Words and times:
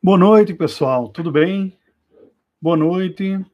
Boa 0.00 0.16
noite, 0.16 0.54
pessoal. 0.54 1.08
Tudo 1.08 1.32
bem? 1.32 1.76
Boa 2.62 2.76
noite. 2.76 3.44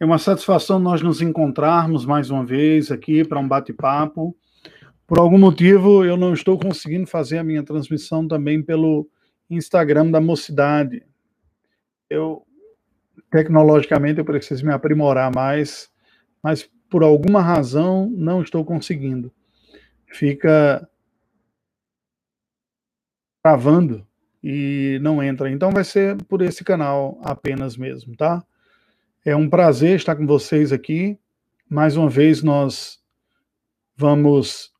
É 0.00 0.04
uma 0.04 0.18
satisfação 0.18 0.80
nós 0.80 1.00
nos 1.00 1.22
encontrarmos 1.22 2.04
mais 2.04 2.28
uma 2.28 2.44
vez 2.44 2.90
aqui 2.90 3.24
para 3.24 3.38
um 3.38 3.46
bate-papo. 3.46 4.36
Por 5.06 5.16
algum 5.16 5.38
motivo, 5.38 6.04
eu 6.04 6.16
não 6.16 6.34
estou 6.34 6.58
conseguindo 6.58 7.06
fazer 7.06 7.38
a 7.38 7.44
minha 7.44 7.62
transmissão 7.62 8.26
também 8.26 8.60
pelo 8.60 9.08
Instagram 9.48 10.10
da 10.10 10.20
Mocidade. 10.20 11.06
Eu, 12.10 12.44
tecnologicamente, 13.30 14.18
eu 14.18 14.24
preciso 14.24 14.66
me 14.66 14.72
aprimorar 14.72 15.32
mais, 15.32 15.88
mas 16.42 16.68
por 16.90 17.04
alguma 17.04 17.40
razão 17.40 18.10
não 18.10 18.42
estou 18.42 18.64
conseguindo. 18.64 19.32
Fica 20.08 20.86
travando 23.40 24.04
e 24.46 24.98
não 25.00 25.22
entra. 25.22 25.50
Então 25.50 25.70
vai 25.70 25.82
ser 25.82 26.22
por 26.24 26.42
esse 26.42 26.62
canal 26.62 27.18
apenas 27.24 27.78
mesmo, 27.78 28.14
tá? 28.14 28.44
É 29.24 29.34
um 29.34 29.48
prazer 29.48 29.96
estar 29.96 30.14
com 30.14 30.26
vocês 30.26 30.70
aqui. 30.70 31.18
Mais 31.66 31.96
uma 31.96 32.10
vez 32.10 32.42
nós 32.42 33.00
vamos 33.96 34.70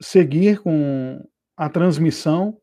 seguir 0.00 0.58
com 0.58 1.24
a 1.56 1.68
transmissão 1.68 2.58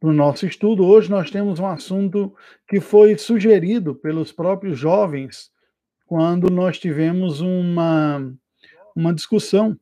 do 0.00 0.10
nosso 0.10 0.46
estudo. 0.46 0.86
Hoje 0.86 1.10
nós 1.10 1.30
temos 1.30 1.58
um 1.60 1.66
assunto 1.66 2.34
que 2.66 2.80
foi 2.80 3.18
sugerido 3.18 3.94
pelos 3.94 4.32
próprios 4.32 4.78
jovens 4.78 5.50
quando 6.06 6.48
nós 6.48 6.78
tivemos 6.78 7.42
uma, 7.42 8.32
uma 8.96 9.12
discussão 9.12 9.78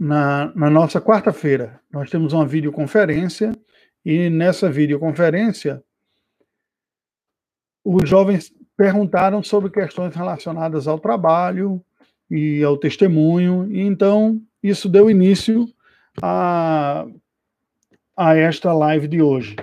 na, 0.00 0.50
na 0.54 0.70
nossa 0.70 0.98
quarta-feira, 0.98 1.78
nós 1.92 2.08
temos 2.08 2.32
uma 2.32 2.46
videoconferência 2.46 3.52
e 4.02 4.30
nessa 4.30 4.70
videoconferência 4.70 5.84
os 7.84 8.08
jovens 8.08 8.50
perguntaram 8.74 9.42
sobre 9.42 9.68
questões 9.68 10.16
relacionadas 10.16 10.88
ao 10.88 10.98
trabalho 10.98 11.84
e 12.30 12.62
ao 12.62 12.78
testemunho, 12.78 13.70
e 13.70 13.80
então 13.82 14.40
isso 14.62 14.88
deu 14.88 15.10
início 15.10 15.68
a, 16.22 17.06
a 18.16 18.34
esta 18.36 18.72
live 18.72 19.06
de 19.06 19.20
hoje. 19.20 19.56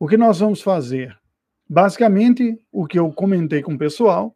O 0.00 0.08
que 0.08 0.16
nós 0.16 0.40
vamos 0.40 0.62
fazer? 0.62 1.16
Basicamente, 1.68 2.58
o 2.72 2.86
que 2.86 2.98
eu 2.98 3.12
comentei 3.12 3.62
com 3.62 3.74
o 3.74 3.78
pessoal 3.78 4.34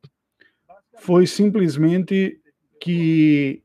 foi 1.00 1.26
simplesmente 1.26 2.40
que 2.80 3.64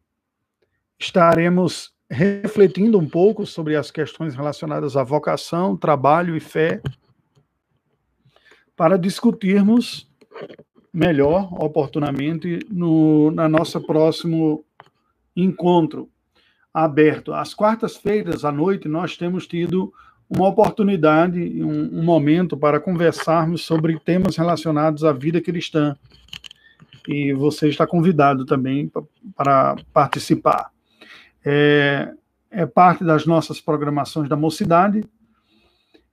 estaremos 0.99 1.93
refletindo 2.09 2.99
um 2.99 3.07
pouco 3.07 3.45
sobre 3.45 3.75
as 3.75 3.89
questões 3.89 4.35
relacionadas 4.35 4.95
à 4.95 5.03
vocação, 5.03 5.75
trabalho 5.75 6.35
e 6.35 6.39
fé, 6.39 6.81
para 8.75 8.97
discutirmos 8.97 10.09
melhor, 10.93 11.51
oportunamente, 11.61 12.59
no 12.69 13.31
na 13.31 13.49
nosso 13.49 13.81
próximo 13.81 14.63
encontro 15.35 16.09
aberto. 16.73 17.33
Às 17.33 17.53
quartas-feiras 17.53 18.45
à 18.45 18.51
noite, 18.51 18.87
nós 18.87 19.17
temos 19.17 19.47
tido 19.47 19.93
uma 20.29 20.47
oportunidade, 20.47 21.39
um, 21.63 21.99
um 21.99 22.03
momento 22.03 22.57
para 22.57 22.79
conversarmos 22.79 23.63
sobre 23.63 23.99
temas 23.99 24.35
relacionados 24.35 25.03
à 25.03 25.13
vida 25.13 25.41
cristã. 25.41 25.95
E 27.07 27.33
você 27.33 27.69
está 27.69 27.85
convidado 27.85 28.45
também 28.45 28.91
para 29.35 29.75
participar 29.93 30.71
é, 31.45 32.11
é 32.49 32.65
parte 32.65 33.03
das 33.03 33.25
nossas 33.25 33.61
programações 33.61 34.27
da 34.27 34.35
mocidade 34.35 35.03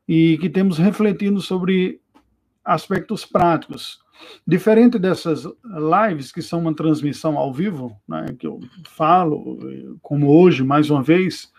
e 0.07 0.37
que 0.39 0.51
temos 0.51 0.77
refletindo 0.77 1.41
sobre 1.41 2.01
aspectos 2.65 3.25
práticos. 3.25 4.01
Diferente 4.47 4.99
dessas 4.99 5.45
lives, 5.65 6.31
que 6.31 6.43
são 6.43 6.61
uma 6.61 6.75
transmissão 6.75 7.37
ao 7.39 7.53
vivo, 7.53 7.97
né, 8.07 8.27
que 8.39 8.47
eu 8.47 8.61
falo, 8.85 9.59
como 10.01 10.31
hoje, 10.31 10.63
mais 10.63 10.91
uma 10.91 11.03
vez, 11.03 11.51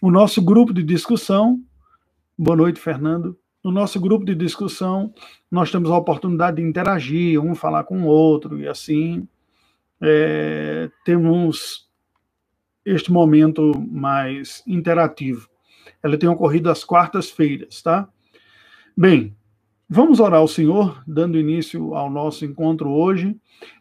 o 0.00 0.10
nosso 0.10 0.42
grupo 0.42 0.72
de 0.72 0.82
discussão. 0.82 1.60
Boa 2.38 2.56
noite, 2.56 2.78
Fernando. 2.78 3.36
No 3.64 3.72
nosso 3.72 3.98
grupo 3.98 4.24
de 4.24 4.34
discussão, 4.34 5.12
nós 5.50 5.70
temos 5.70 5.90
a 5.90 5.96
oportunidade 5.96 6.58
de 6.58 6.62
interagir, 6.62 7.40
um 7.40 7.54
falar 7.54 7.84
com 7.84 8.02
o 8.02 8.06
outro, 8.06 8.60
e 8.60 8.68
assim 8.68 9.26
é, 10.00 10.90
temos 11.04 11.83
este 12.84 13.10
momento 13.10 13.72
mais 13.90 14.62
interativo. 14.66 15.48
Ela 16.02 16.18
tem 16.18 16.28
ocorrido 16.28 16.70
às 16.70 16.84
quartas-feiras, 16.84 17.80
tá? 17.82 18.08
Bem, 18.96 19.34
vamos 19.88 20.20
orar 20.20 20.40
ao 20.40 20.48
Senhor, 20.48 21.02
dando 21.06 21.38
início 21.38 21.94
ao 21.94 22.10
nosso 22.10 22.44
encontro 22.44 22.90
hoje. 22.90 23.36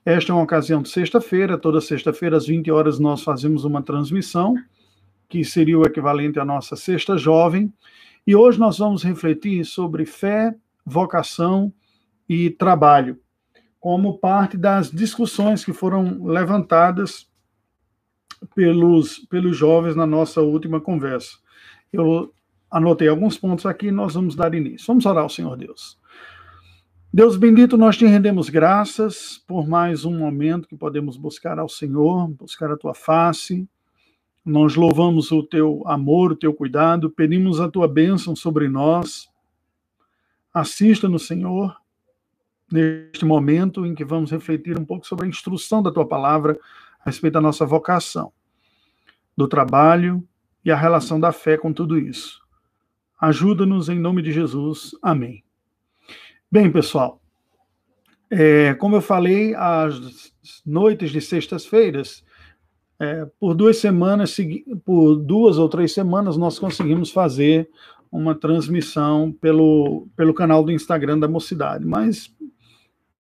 Esta 0.06 0.32
é 0.32 0.36
uma 0.36 0.44
ocasião 0.44 0.82
de 0.82 0.90
sexta-feira, 0.90 1.58
toda 1.58 1.82
sexta-feira 1.82 2.38
às 2.38 2.48
20 2.48 2.72
horas 2.72 3.00
nós 3.00 3.22
fazemos 3.22 3.66
uma 3.66 3.82
transmissão, 3.82 4.56
que 5.28 5.44
seria 5.44 5.78
o 5.78 5.86
equivalente 5.86 6.40
à 6.40 6.46
nossa 6.46 6.76
sexta 6.76 7.18
jovem. 7.18 7.74
E 8.26 8.36
hoje 8.36 8.58
nós 8.58 8.78
vamos 8.78 9.04
refletir 9.04 9.66
sobre 9.66 10.06
fé, 10.06 10.56
vocação 10.86 11.74
e 12.28 12.50
trabalho, 12.50 13.20
como 13.80 14.18
parte 14.18 14.56
das 14.56 14.90
discussões 14.90 15.66
que 15.66 15.74
foram 15.74 16.24
levantadas 16.26 17.28
pelos, 18.56 19.20
pelos 19.30 19.56
jovens 19.56 19.96
na 19.96 20.06
nossa 20.06 20.42
última 20.42 20.80
conversa. 20.82 21.38
Eu 21.92 22.34
anotei 22.70 23.08
alguns 23.08 23.38
pontos 23.38 23.66
aqui 23.66 23.88
e 23.88 23.92
nós 23.92 24.16
vamos 24.16 24.36
dar 24.36 24.54
início. 24.54 24.88
Vamos 24.88 25.06
orar 25.06 25.24
ao 25.24 25.30
Senhor 25.30 25.56
Deus. 25.56 26.00
Deus 27.14 27.38
bendito, 27.38 27.78
nós 27.78 27.96
te 27.96 28.08
rendemos 28.08 28.50
graças 28.50 29.38
por 29.48 29.68
mais 29.68 30.04
um 30.04 30.18
momento 30.18 30.68
que 30.68 30.76
podemos 30.76 31.16
buscar 31.16 31.60
ao 31.60 31.70
Senhor, 31.70 32.28
buscar 32.30 32.72
a 32.72 32.78
tua 32.78 32.96
face. 32.96 33.70
Nós 34.44 34.76
louvamos 34.76 35.32
o 35.32 35.44
teu 35.44 35.84
amor, 35.86 36.32
o 36.32 36.36
teu 36.36 36.54
cuidado, 36.54 37.12
pedimos 37.12 37.62
a 37.62 37.70
tua 37.70 37.88
bênção 37.88 38.36
sobre 38.36 38.68
nós. 38.68 39.30
Assista-nos, 40.52 41.28
Senhor, 41.28 41.76
neste 42.72 43.26
momento 43.26 43.86
em 43.86 43.94
que 43.94 44.04
vamos 44.04 44.32
refletir 44.32 44.80
um 44.80 44.84
pouco 44.84 45.06
sobre 45.06 45.28
a 45.28 45.30
instrução 45.30 45.84
da 45.84 45.92
tua 45.92 46.08
palavra 46.08 46.60
a 47.04 47.10
respeito 47.10 47.34
da 47.34 47.42
nossa 47.42 47.66
vocação, 47.66 48.32
do 49.36 49.48
trabalho 49.48 50.28
e 50.64 50.72
a 50.72 50.76
relação 50.76 51.20
da 51.20 51.32
fé 51.32 51.58
com 51.58 51.74
tudo 51.74 51.98
isso. 51.98 52.42
Ajuda-nos 53.20 53.90
em 53.90 54.00
nome 54.00 54.22
de 54.22 54.32
Jesus. 54.32 54.92
Amém. 55.02 55.44
Bem, 56.52 56.72
pessoal, 56.72 57.22
é, 58.30 58.74
como 58.76 58.96
eu 58.96 59.02
falei, 59.02 59.54
as 59.56 60.34
noites 60.66 61.12
de 61.12 61.22
sextas-feiras, 61.22 62.24
é, 63.00 63.26
por 63.40 63.54
duas 63.54 63.78
semanas, 63.78 64.36
por 64.86 65.16
duas 65.16 65.58
ou 65.58 65.68
três 65.68 65.94
semanas, 65.94 66.38
nós 66.38 66.58
conseguimos 66.58 67.12
fazer 67.12 67.70
uma 68.12 68.36
transmissão 68.36 69.32
pelo, 69.32 70.08
pelo 70.16 70.34
canal 70.34 70.64
do 70.64 70.72
Instagram 70.72 71.18
da 71.18 71.28
Mocidade, 71.28 71.86
mas 71.86 72.32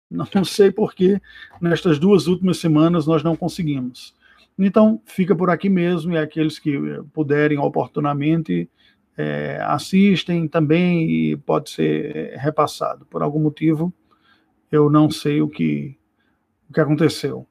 não 0.09 0.45
sei 0.45 0.71
por 0.71 0.93
que 0.93 1.19
nestas 1.61 1.99
duas 1.99 2.27
últimas 2.27 2.57
semanas 2.57 3.05
nós 3.05 3.23
não 3.23 3.35
conseguimos. 3.35 4.15
Então, 4.57 5.01
fica 5.05 5.35
por 5.35 5.49
aqui 5.49 5.69
mesmo 5.69 6.13
e 6.13 6.17
aqueles 6.17 6.57
que 6.57 6.75
eh, 6.75 7.03
puderem 7.13 7.59
oportunamente 7.59 8.67
é, 9.15 9.59
assistem 9.63 10.47
também 10.47 11.09
e 11.09 11.37
pode 11.37 11.69
ser 11.69 12.15
eh, 12.15 12.37
repassado. 12.39 13.05
Por 13.05 13.21
algum 13.21 13.39
motivo, 13.39 13.93
eu 14.71 14.89
não 14.89 15.11
sei 15.11 15.41
o 15.41 15.47
que, 15.47 15.95
o 16.69 16.73
que 16.73 16.79
aconteceu. 16.79 17.47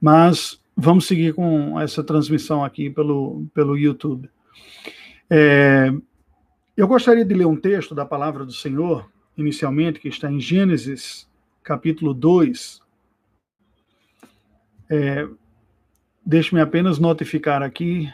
Mas 0.00 0.60
vamos 0.76 1.06
seguir 1.06 1.34
com 1.34 1.78
essa 1.80 2.02
transmissão 2.02 2.64
aqui 2.64 2.90
pelo, 2.90 3.46
pelo 3.54 3.76
YouTube. 3.76 4.28
É, 5.30 5.92
eu 6.76 6.88
gostaria 6.88 7.24
de 7.24 7.34
ler 7.34 7.46
um 7.46 7.56
texto 7.56 7.94
da 7.94 8.04
palavra 8.04 8.44
do 8.44 8.52
Senhor, 8.52 9.08
inicialmente, 9.36 10.00
que 10.00 10.08
está 10.08 10.30
em 10.30 10.40
Gênesis 10.40 11.28
capítulo 11.62 12.12
2. 12.12 12.80
É, 14.90 15.26
Deixe-me 16.24 16.60
apenas 16.60 17.00
notificar 17.00 17.62
aqui 17.62 18.08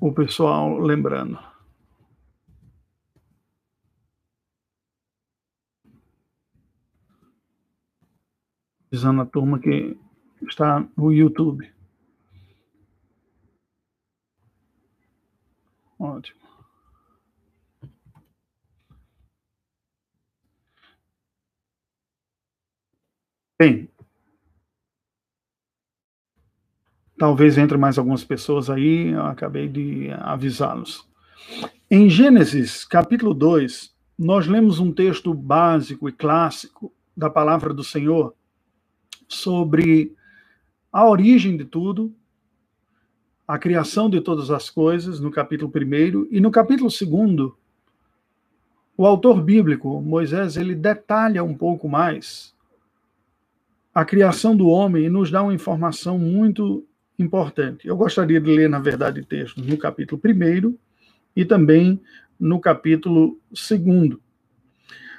o 0.00 0.10
pessoal 0.10 0.78
lembrando. 0.78 1.38
Avisando 8.90 9.20
a 9.20 9.26
turma 9.26 9.58
que 9.58 9.98
está 10.40 10.88
no 10.96 11.12
YouTube. 11.12 11.70
Ótimo. 15.98 16.47
Bem, 23.58 23.88
Talvez 27.18 27.58
entre 27.58 27.76
mais 27.76 27.98
algumas 27.98 28.22
pessoas 28.22 28.70
aí, 28.70 29.08
eu 29.08 29.22
acabei 29.22 29.66
de 29.66 30.08
avisá-los. 30.20 31.04
Em 31.90 32.08
Gênesis, 32.08 32.84
capítulo 32.84 33.34
2, 33.34 33.92
nós 34.16 34.46
lemos 34.46 34.78
um 34.78 34.92
texto 34.92 35.34
básico 35.34 36.08
e 36.08 36.12
clássico 36.12 36.92
da 37.16 37.28
palavra 37.28 37.74
do 37.74 37.82
Senhor 37.82 38.32
sobre 39.26 40.14
a 40.92 41.08
origem 41.08 41.56
de 41.56 41.64
tudo, 41.64 42.14
a 43.48 43.58
criação 43.58 44.08
de 44.08 44.20
todas 44.20 44.48
as 44.48 44.70
coisas, 44.70 45.18
no 45.18 45.32
capítulo 45.32 45.72
1, 45.74 46.28
e 46.30 46.40
no 46.40 46.52
capítulo 46.52 46.88
2, 46.88 47.52
o 48.96 49.04
autor 49.04 49.42
bíblico, 49.42 50.00
Moisés, 50.00 50.56
ele 50.56 50.76
detalha 50.76 51.42
um 51.42 51.56
pouco 51.56 51.88
mais 51.88 52.56
a 53.94 54.04
criação 54.04 54.56
do 54.56 54.68
homem 54.68 55.08
nos 55.08 55.30
dá 55.30 55.42
uma 55.42 55.54
informação 55.54 56.18
muito 56.18 56.86
importante. 57.18 57.88
Eu 57.88 57.96
gostaria 57.96 58.40
de 58.40 58.50
ler, 58.50 58.68
na 58.68 58.78
verdade, 58.78 59.24
textos 59.24 59.66
no 59.66 59.76
capítulo 59.76 60.20
1 60.24 60.78
e 61.34 61.44
também 61.44 62.00
no 62.38 62.60
capítulo 62.60 63.40
2. 63.50 64.18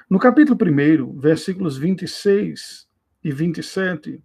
No 0.08 0.18
capítulo 0.18 0.58
1, 0.58 1.18
versículos 1.18 1.76
26 1.76 2.88
e 3.22 3.30
27, 3.30 4.22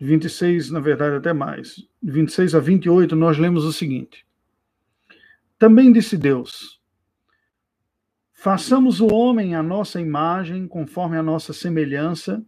26, 0.00 0.70
na 0.70 0.80
verdade, 0.80 1.16
até 1.16 1.32
mais, 1.32 1.76
26 2.02 2.54
a 2.54 2.60
28, 2.60 3.14
nós 3.14 3.38
lemos 3.38 3.64
o 3.64 3.72
seguinte: 3.72 4.24
Também 5.58 5.92
disse 5.92 6.16
Deus: 6.16 6.80
Façamos 8.32 9.00
o 9.00 9.06
homem 9.08 9.54
à 9.54 9.62
nossa 9.62 10.00
imagem, 10.00 10.66
conforme 10.66 11.16
a 11.16 11.22
nossa 11.22 11.52
semelhança, 11.52 12.44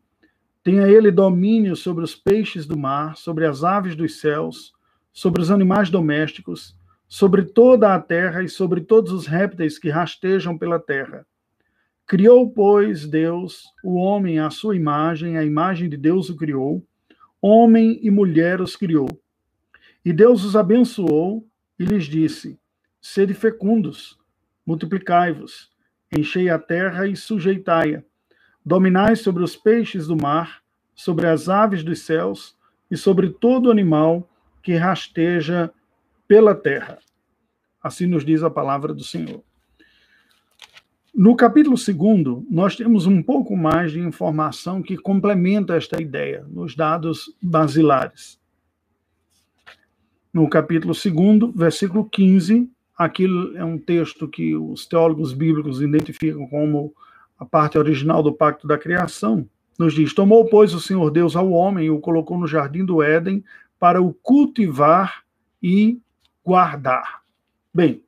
tenha 0.65 0.89
ele 0.89 1.11
domínio 1.11 1.77
sobre 1.77 2.03
os 2.03 2.17
peixes 2.17 2.67
do 2.67 2.77
mar, 2.77 3.17
sobre 3.17 3.47
as 3.47 3.63
aves 3.63 3.95
dos 3.95 4.19
céus, 4.19 4.73
sobre 5.13 5.41
os 5.41 5.51
animais 5.51 5.91
domésticos, 5.91 6.77
sobre 7.07 7.45
toda 7.45 7.95
a 7.95 8.01
terra 8.01 8.43
e 8.43 8.49
sobre 8.49 8.81
todos 8.81 9.13
os 9.13 9.27
répteis 9.27 9.79
que 9.79 9.91
rastejam 9.91 10.59
pela 10.59 10.81
terra. 10.81 11.25
Criou, 12.07 12.51
pois, 12.51 13.07
Deus 13.07 13.65
o 13.85 13.95
homem 13.95 14.41
à 14.41 14.51
sua 14.51 14.75
imagem, 14.75 15.37
a 15.37 15.45
imagem 15.45 15.89
de 15.89 15.97
Deus 15.97 16.29
o 16.31 16.37
criou, 16.37 16.85
homem 17.41 18.01
e 18.03 18.11
mulher 18.11 18.61
os 18.61 18.75
criou. 18.75 19.09
E 20.05 20.13
Deus 20.13 20.45
os 20.45 20.57
abençoou 20.57 21.47
e 21.79 21.85
lhes 21.85 22.07
disse: 22.07 22.59
Sede 23.01 23.35
fecundos, 23.35 24.19
multiplicai-vos 24.67 25.73
enchei 26.19 26.49
a 26.49 26.59
terra 26.59 27.07
e 27.07 27.17
sujeitai-a. 27.17 28.03
Dominai 28.65 29.17
sobre 29.17 29.43
os 29.43 29.57
peixes 29.57 30.07
do 30.07 30.17
mar, 30.17 30.63
sobre 30.95 31.27
as 31.27 31.49
aves 31.49 31.83
dos 31.83 32.01
céus 32.01 32.57
e 32.91 32.97
sobre 32.97 33.31
todo 33.31 33.71
animal 33.71 34.29
que 34.63 34.75
rasteja 34.75 35.71
pela 36.27 36.55
terra. 36.55 36.99
Assim 37.83 38.07
nos 38.07 38.25
diz 38.25 38.43
a 38.43 38.51
palavra 38.51 38.95
do 38.95 39.05
Senhor. 39.05 39.43
No 41.15 41.37
capítulo 41.37 41.77
2, 41.77 42.45
nós 42.51 42.75
temos 42.75 43.07
um 43.07 43.23
pouco 43.23 43.57
mais 43.57 43.93
de 43.93 44.01
informação 44.01 44.83
que 44.83 44.97
complementa 44.97 45.77
esta 45.77 46.01
ideia, 46.03 46.45
nos 46.49 46.75
dados 46.75 47.33
basilares. 47.41 48.41
No 50.33 50.49
capítulo 50.49 50.93
2, 50.93 51.55
versículo 51.55 52.09
15, 52.09 52.69
Aquilo 52.97 53.57
é 53.57 53.65
um 53.65 53.77
texto 53.77 54.29
que 54.29 54.55
os 54.55 54.87
teólogos 54.87 55.33
bíblicos 55.33 55.83
identificam 55.83 56.47
como 56.47 56.95
a 57.39 57.45
parte 57.45 57.79
original 57.79 58.23
do 58.23 58.33
pacto 58.33 58.67
da 58.67 58.79
criação. 58.79 59.49
Nos 59.79 59.95
diz: 59.95 60.15
Tomou, 60.15 60.47
pois, 60.47 60.73
o 60.75 60.81
Senhor 60.81 61.11
Deus 61.11 61.35
ao 61.37 61.51
homem 61.51 61.87
e 61.87 61.91
o 61.91 62.01
colocou 62.01 62.39
no 62.39 62.47
jardim 62.47 62.85
do 62.85 63.03
Éden 63.03 63.45
para 63.79 64.01
o 64.01 64.15
cultivar 64.15 65.25
e 65.63 65.99
guardar. 66.45 67.23
Bem, 67.73 68.03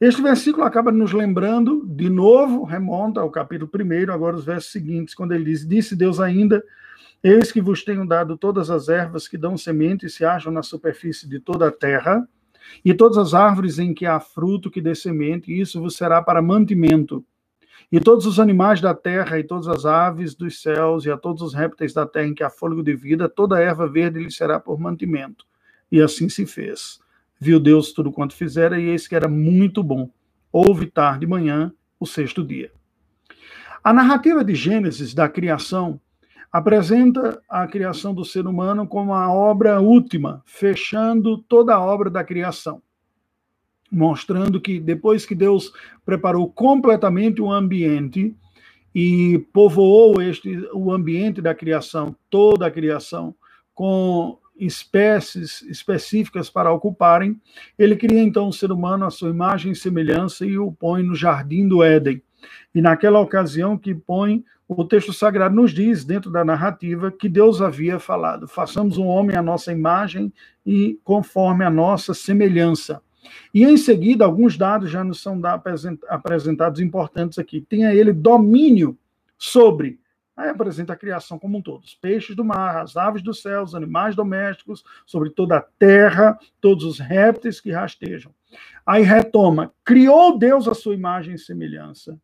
este 0.00 0.22
versículo 0.22 0.64
acaba 0.64 0.90
nos 0.90 1.12
lembrando, 1.12 1.84
de 1.86 2.08
novo, 2.08 2.64
remonta 2.64 3.20
ao 3.20 3.30
capítulo 3.30 3.70
1, 3.72 4.10
agora 4.10 4.36
os 4.36 4.44
versos 4.44 4.72
seguintes, 4.72 5.14
quando 5.14 5.32
ele 5.32 5.44
diz: 5.44 5.66
Disse 5.66 5.94
Deus 5.94 6.20
ainda: 6.20 6.64
Eis 7.22 7.52
que 7.52 7.60
vos 7.60 7.84
tenho 7.84 8.06
dado 8.06 8.36
todas 8.36 8.70
as 8.70 8.88
ervas 8.88 9.28
que 9.28 9.36
dão 9.36 9.58
semente 9.58 10.06
e 10.06 10.10
se 10.10 10.24
acham 10.24 10.50
na 10.50 10.62
superfície 10.62 11.28
de 11.28 11.38
toda 11.38 11.68
a 11.68 11.70
terra 11.70 12.26
e 12.84 12.94
todas 12.94 13.18
as 13.18 13.34
árvores 13.34 13.78
em 13.78 13.92
que 13.92 14.06
há 14.06 14.18
fruto 14.20 14.70
que 14.70 14.80
dê 14.80 14.94
semente, 14.94 15.52
isso 15.52 15.80
vos 15.80 15.96
será 15.96 16.22
para 16.22 16.40
mantimento. 16.40 17.24
E 17.92 17.98
todos 17.98 18.24
os 18.24 18.38
animais 18.38 18.80
da 18.80 18.94
terra, 18.94 19.38
e 19.38 19.42
todas 19.42 19.66
as 19.66 19.84
aves 19.84 20.34
dos 20.34 20.62
céus, 20.62 21.04
e 21.04 21.10
a 21.10 21.16
todos 21.16 21.42
os 21.42 21.52
répteis 21.52 21.92
da 21.92 22.06
terra 22.06 22.28
em 22.28 22.34
que 22.34 22.44
há 22.44 22.48
fôlego 22.48 22.84
de 22.84 22.94
vida, 22.94 23.28
toda 23.28 23.56
a 23.56 23.60
erva 23.60 23.88
verde 23.88 24.20
lhe 24.20 24.30
será 24.30 24.60
por 24.60 24.78
mantimento. 24.78 25.44
E 25.90 26.00
assim 26.00 26.28
se 26.28 26.46
fez. 26.46 27.00
Viu 27.40 27.58
Deus 27.58 27.92
tudo 27.92 28.12
quanto 28.12 28.34
fizera, 28.34 28.78
e 28.78 28.84
eis 28.84 29.08
que 29.08 29.16
era 29.16 29.28
muito 29.28 29.82
bom. 29.82 30.08
Houve 30.52 30.86
tarde 30.86 31.24
e 31.24 31.28
manhã, 31.28 31.72
o 31.98 32.06
sexto 32.06 32.44
dia. 32.44 32.70
A 33.82 33.92
narrativa 33.92 34.44
de 34.44 34.54
Gênesis, 34.54 35.12
da 35.12 35.28
criação, 35.28 36.00
apresenta 36.52 37.40
a 37.48 37.66
criação 37.66 38.14
do 38.14 38.24
ser 38.24 38.46
humano 38.46 38.86
como 38.86 39.14
a 39.14 39.32
obra 39.32 39.80
última, 39.80 40.42
fechando 40.44 41.38
toda 41.38 41.74
a 41.74 41.80
obra 41.80 42.10
da 42.10 42.22
criação, 42.22 42.82
mostrando 43.90 44.60
que 44.60 44.78
depois 44.78 45.26
que 45.26 45.34
Deus 45.34 45.72
preparou 46.04 46.48
completamente 46.48 47.42
o 47.42 47.50
ambiente 47.50 48.34
e 48.94 49.38
povoou 49.52 50.20
este 50.20 50.68
o 50.72 50.92
ambiente 50.92 51.40
da 51.40 51.54
criação, 51.54 52.14
toda 52.28 52.66
a 52.66 52.70
criação 52.70 53.34
com 53.74 54.38
espécies 54.56 55.62
específicas 55.62 56.50
para 56.50 56.72
ocuparem, 56.72 57.40
ele 57.78 57.96
cria 57.96 58.22
então 58.22 58.48
o 58.48 58.52
ser 58.52 58.70
humano 58.70 59.06
à 59.06 59.10
sua 59.10 59.30
imagem 59.30 59.72
e 59.72 59.76
semelhança 59.76 60.44
e 60.44 60.58
o 60.58 60.70
põe 60.70 61.02
no 61.02 61.14
jardim 61.14 61.66
do 61.66 61.82
Éden. 61.82 62.22
E 62.74 62.80
naquela 62.80 63.20
ocasião 63.20 63.78
que 63.78 63.94
põe 63.94 64.44
o 64.68 64.84
texto 64.84 65.12
sagrado 65.12 65.56
nos 65.56 65.72
diz, 65.72 66.04
dentro 66.04 66.30
da 66.30 66.44
narrativa, 66.44 67.10
que 67.10 67.28
Deus 67.28 67.60
havia 67.60 67.98
falado: 67.98 68.46
façamos 68.46 68.98
um 68.98 69.06
homem 69.06 69.36
à 69.36 69.42
nossa 69.42 69.72
imagem 69.72 70.32
e 70.64 70.98
conforme 71.02 71.64
a 71.64 71.70
nossa 71.70 72.14
semelhança. 72.14 73.02
E 73.52 73.64
em 73.64 73.76
seguida, 73.76 74.24
alguns 74.24 74.56
dados 74.56 74.90
já 74.90 75.04
nos 75.04 75.20
são 75.20 75.40
apresentados 76.08 76.80
importantes 76.80 77.38
aqui. 77.38 77.60
Tenha 77.60 77.94
ele 77.94 78.12
domínio 78.12 78.98
sobre. 79.38 79.98
Aí 80.36 80.48
apresenta 80.48 80.92
a 80.92 80.96
criação 80.96 81.38
como 81.38 81.58
um 81.58 81.62
todo: 81.62 81.84
os 81.84 81.94
peixes 81.94 82.34
do 82.34 82.44
mar, 82.44 82.82
as 82.82 82.96
aves 82.96 83.22
do 83.22 83.34
céu, 83.34 83.62
os 83.62 83.74
animais 83.74 84.16
domésticos, 84.16 84.82
sobre 85.04 85.30
toda 85.30 85.58
a 85.58 85.64
terra, 85.78 86.38
todos 86.60 86.84
os 86.84 86.98
répteis 86.98 87.60
que 87.60 87.70
rastejam. 87.70 88.32
Aí 88.86 89.02
retoma: 89.02 89.72
criou 89.84 90.38
Deus 90.38 90.66
a 90.66 90.74
sua 90.74 90.94
imagem 90.94 91.34
e 91.34 91.38
semelhança 91.38 92.18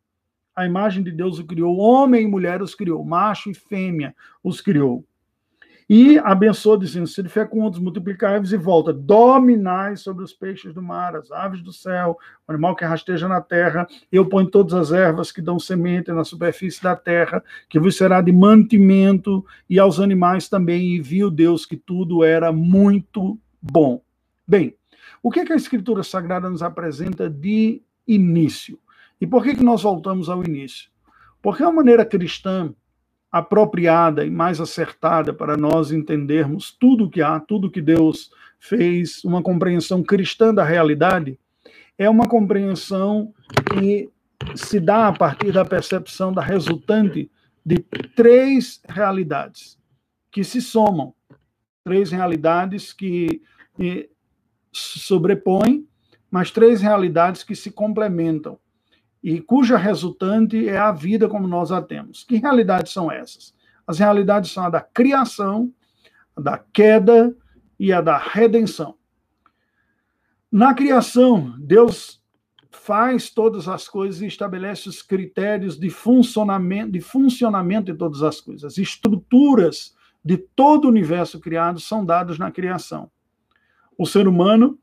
a 0.57 0.65
imagem 0.65 1.03
de 1.03 1.11
Deus 1.11 1.37
o 1.37 1.45
criou, 1.45 1.77
homem 1.77 2.23
e 2.23 2.27
mulher 2.27 2.63
os 2.63 2.73
criou, 2.73 3.05
macho 3.05 3.51
e 3.51 3.53
fêmea 3.53 4.15
os 4.43 4.59
criou. 4.59 5.05
E 5.89 6.19
abençoa, 6.19 6.77
dizendo: 6.77 7.07
Sede 7.07 7.29
fecundos, 7.29 7.79
multiplicai-vos 7.79 8.51
e 8.51 8.57
volta, 8.57 8.91
dominai 8.91 9.95
sobre 9.95 10.23
os 10.23 10.33
peixes 10.33 10.73
do 10.73 10.81
mar, 10.81 11.15
as 11.15 11.31
aves 11.31 11.61
do 11.61 11.71
céu, 11.71 12.17
o 12.45 12.51
animal 12.51 12.75
que 12.75 12.83
rasteja 12.83 13.27
na 13.27 13.39
terra. 13.39 13.87
Eu 14.11 14.25
ponho 14.25 14.49
todas 14.49 14.73
as 14.73 14.91
ervas 14.91 15.31
que 15.31 15.41
dão 15.41 15.57
semente 15.57 16.11
na 16.11 16.25
superfície 16.25 16.83
da 16.83 16.95
terra, 16.95 17.41
que 17.69 17.79
vos 17.79 17.95
será 17.95 18.19
de 18.21 18.33
mantimento, 18.33 19.45
e 19.69 19.79
aos 19.79 19.99
animais 19.99 20.49
também. 20.49 20.95
E 20.95 21.01
viu 21.01 21.31
Deus 21.31 21.65
que 21.65 21.77
tudo 21.77 22.21
era 22.21 22.51
muito 22.51 23.39
bom. 23.61 24.01
Bem, 24.45 24.75
o 25.23 25.31
que, 25.31 25.39
é 25.39 25.45
que 25.45 25.53
a 25.53 25.57
Escritura 25.57 26.03
Sagrada 26.03 26.49
nos 26.49 26.61
apresenta 26.61 27.29
de 27.29 27.81
início? 28.05 28.77
E 29.21 29.25
por 29.25 29.41
que, 29.41 29.55
que 29.55 29.63
nós 29.63 29.83
voltamos 29.83 30.29
ao 30.29 30.43
início? 30.43 30.89
Porque 31.41 31.63
a 31.63 31.71
maneira 31.71 32.05
cristã 32.05 32.73
apropriada 33.31 34.25
e 34.25 34.29
mais 34.29 34.59
acertada 34.59 35.33
para 35.33 35.57
nós 35.57 35.91
entendermos 35.91 36.71
tudo 36.71 37.09
que 37.09 37.21
há, 37.21 37.39
tudo 37.39 37.69
que 37.69 37.81
Deus 37.81 38.31
fez, 38.59 39.23
uma 39.23 39.41
compreensão 39.41 40.01
cristã 40.01 40.53
da 40.53 40.63
realidade, 40.63 41.39
é 41.97 42.09
uma 42.09 42.27
compreensão 42.27 43.33
que 43.73 44.09
se 44.55 44.79
dá 44.79 45.07
a 45.07 45.13
partir 45.13 45.51
da 45.51 45.65
percepção 45.65 46.31
da 46.31 46.41
resultante 46.41 47.29
de 47.65 47.79
três 48.15 48.81
realidades 48.87 49.77
que 50.31 50.43
se 50.43 50.61
somam, 50.61 51.13
três 51.83 52.11
realidades 52.11 52.93
que 52.93 53.41
se 53.77 54.09
sobrepõem, 54.99 55.87
mas 56.29 56.51
três 56.51 56.81
realidades 56.81 57.43
que 57.43 57.55
se 57.55 57.71
complementam 57.71 58.59
e 59.23 59.41
cuja 59.41 59.77
resultante 59.77 60.67
é 60.67 60.77
a 60.77 60.91
vida 60.91 61.27
como 61.27 61.47
nós 61.47 61.71
a 61.71 61.81
temos. 61.81 62.23
Que 62.23 62.37
realidades 62.37 62.93
são 62.93 63.11
essas? 63.11 63.53
As 63.85 63.99
realidades 63.99 64.51
são 64.51 64.65
a 64.65 64.69
da 64.69 64.81
criação, 64.81 65.71
a 66.35 66.41
da 66.41 66.57
queda 66.57 67.35
e 67.79 67.91
a 67.91 68.01
da 68.01 68.17
redenção. 68.17 68.95
Na 70.51 70.73
criação, 70.73 71.55
Deus 71.59 72.21
faz 72.71 73.29
todas 73.29 73.67
as 73.67 73.87
coisas 73.87 74.21
e 74.21 74.27
estabelece 74.27 74.87
os 74.87 75.01
critérios 75.01 75.77
de 75.77 75.89
funcionamento, 75.89 76.91
de 76.91 77.01
funcionamento 77.01 77.91
de 77.91 77.97
todas 77.97 78.23
as 78.23 78.39
coisas. 78.39 78.63
As 78.63 78.77
estruturas 78.77 79.95
de 80.23 80.37
todo 80.37 80.85
o 80.85 80.89
universo 80.89 81.39
criado 81.39 81.79
são 81.79 82.05
dados 82.05 82.37
na 82.37 82.51
criação. 82.51 83.09
O 83.97 84.05
ser 84.05 84.27
humano, 84.27 84.77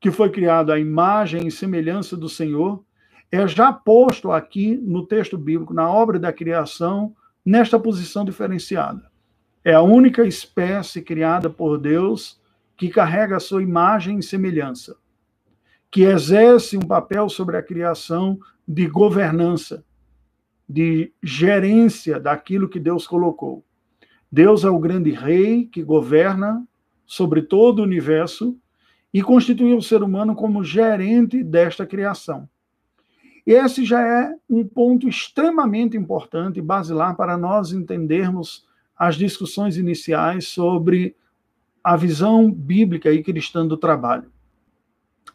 que 0.00 0.10
foi 0.10 0.30
criado 0.30 0.72
à 0.72 0.78
imagem 0.78 1.46
e 1.46 1.50
semelhança 1.50 2.16
do 2.16 2.28
Senhor, 2.28 2.84
é 3.30 3.46
já 3.46 3.72
posto 3.72 4.30
aqui 4.30 4.76
no 4.76 5.06
texto 5.06 5.36
bíblico, 5.36 5.74
na 5.74 5.90
obra 5.90 6.18
da 6.18 6.32
criação, 6.32 7.14
nesta 7.44 7.78
posição 7.78 8.24
diferenciada. 8.24 9.10
É 9.64 9.74
a 9.74 9.82
única 9.82 10.24
espécie 10.24 11.02
criada 11.02 11.50
por 11.50 11.78
Deus 11.78 12.40
que 12.76 12.88
carrega 12.88 13.36
a 13.36 13.40
sua 13.40 13.62
imagem 13.62 14.18
e 14.18 14.22
semelhança, 14.22 14.96
que 15.90 16.02
exerce 16.02 16.76
um 16.76 16.82
papel 16.82 17.28
sobre 17.28 17.56
a 17.56 17.62
criação 17.62 18.38
de 18.66 18.86
governança, 18.86 19.84
de 20.68 21.12
gerência 21.22 22.20
daquilo 22.20 22.68
que 22.68 22.78
Deus 22.78 23.06
colocou. 23.06 23.64
Deus 24.30 24.64
é 24.64 24.70
o 24.70 24.78
grande 24.78 25.10
rei 25.10 25.66
que 25.66 25.82
governa 25.82 26.66
sobre 27.06 27.42
todo 27.42 27.78
o 27.78 27.84
universo 27.84 28.58
e 29.14 29.22
constituiu 29.22 29.78
o 29.78 29.82
ser 29.82 30.02
humano 30.02 30.34
como 30.34 30.64
gerente 30.64 31.42
desta 31.42 31.86
criação. 31.86 32.48
Esse 33.46 33.84
já 33.84 34.00
é 34.00 34.34
um 34.50 34.66
ponto 34.66 35.08
extremamente 35.08 35.96
importante 35.96 36.58
e 36.58 36.62
basilar 36.62 37.16
para 37.16 37.38
nós 37.38 37.70
entendermos 37.70 38.66
as 38.98 39.14
discussões 39.14 39.76
iniciais 39.76 40.48
sobre 40.48 41.14
a 41.84 41.96
visão 41.96 42.50
bíblica 42.50 43.12
e 43.12 43.22
cristã 43.22 43.64
do 43.64 43.76
trabalho. 43.76 44.32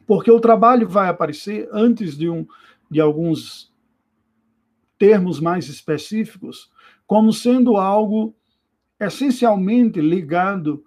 Porque 0.06 0.30
o 0.30 0.41
trabalho 0.41 0.89
vai 0.89 1.08
aparecer 1.08 1.70
antes 1.72 2.18
de, 2.18 2.30
um, 2.30 2.46
de 2.89 3.00
alguns 3.00 3.72
termos 5.00 5.39
mais 5.39 5.70
específicos, 5.70 6.70
como 7.08 7.32
sendo 7.32 7.77
algo 7.77 8.36
essencialmente 9.00 10.01
ligado 10.01 10.84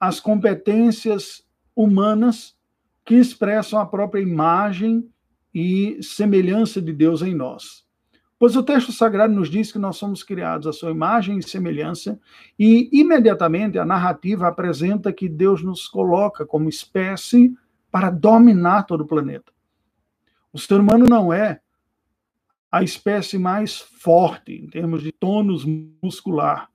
às 0.00 0.18
competências 0.18 1.46
humanas 1.76 2.56
que 3.04 3.14
expressam 3.14 3.78
a 3.78 3.86
própria 3.86 4.20
imagem 4.20 5.08
e 5.54 6.02
semelhança 6.02 6.82
de 6.82 6.92
Deus 6.92 7.22
em 7.22 7.34
nós. 7.34 7.84
Pois 8.38 8.56
o 8.56 8.62
texto 8.62 8.90
sagrado 8.90 9.32
nos 9.32 9.48
diz 9.48 9.70
que 9.70 9.78
nós 9.78 9.96
somos 9.96 10.22
criados 10.22 10.66
à 10.66 10.72
sua 10.72 10.90
imagem 10.90 11.38
e 11.38 11.42
semelhança, 11.42 12.18
e 12.58 12.90
imediatamente 12.92 13.78
a 13.78 13.84
narrativa 13.84 14.48
apresenta 14.48 15.12
que 15.12 15.28
Deus 15.28 15.62
nos 15.62 15.86
coloca 15.86 16.44
como 16.44 16.68
espécie 16.68 17.54
para 17.90 18.10
dominar 18.10 18.82
todo 18.82 19.02
o 19.02 19.06
planeta. 19.06 19.52
O 20.52 20.58
ser 20.58 20.80
humano 20.80 21.06
não 21.08 21.32
é 21.32 21.60
a 22.70 22.82
espécie 22.82 23.38
mais 23.38 23.78
forte 23.78 24.52
em 24.52 24.66
termos 24.66 25.00
de 25.00 25.12
tônus 25.12 25.64
muscular. 26.02 26.68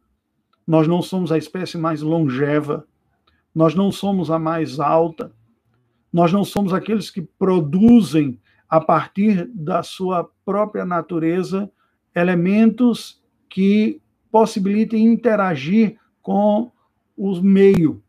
Nós 0.65 0.87
não 0.87 1.01
somos 1.01 1.31
a 1.31 1.37
espécie 1.37 1.77
mais 1.77 2.01
longeva. 2.01 2.87
Nós 3.53 3.75
não 3.75 3.91
somos 3.91 4.31
a 4.31 4.39
mais 4.39 4.79
alta. 4.79 5.33
Nós 6.11 6.31
não 6.31 6.45
somos 6.45 6.73
aqueles 6.73 7.09
que 7.09 7.21
produzem 7.21 8.39
a 8.69 8.79
partir 8.79 9.49
da 9.53 9.81
sua 9.81 10.29
própria 10.45 10.85
natureza, 10.85 11.71
elementos 12.15 13.21
que 13.49 14.01
possibilitem 14.31 15.05
interagir 15.05 15.97
com 16.21 16.71
o 17.17 17.41
meio. 17.41 18.03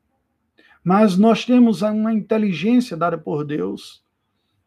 Mas 0.85 1.17
nós 1.17 1.45
temos 1.45 1.83
uma 1.83 2.13
inteligência 2.13 2.97
dada 2.97 3.17
por 3.17 3.45
Deus 3.45 4.05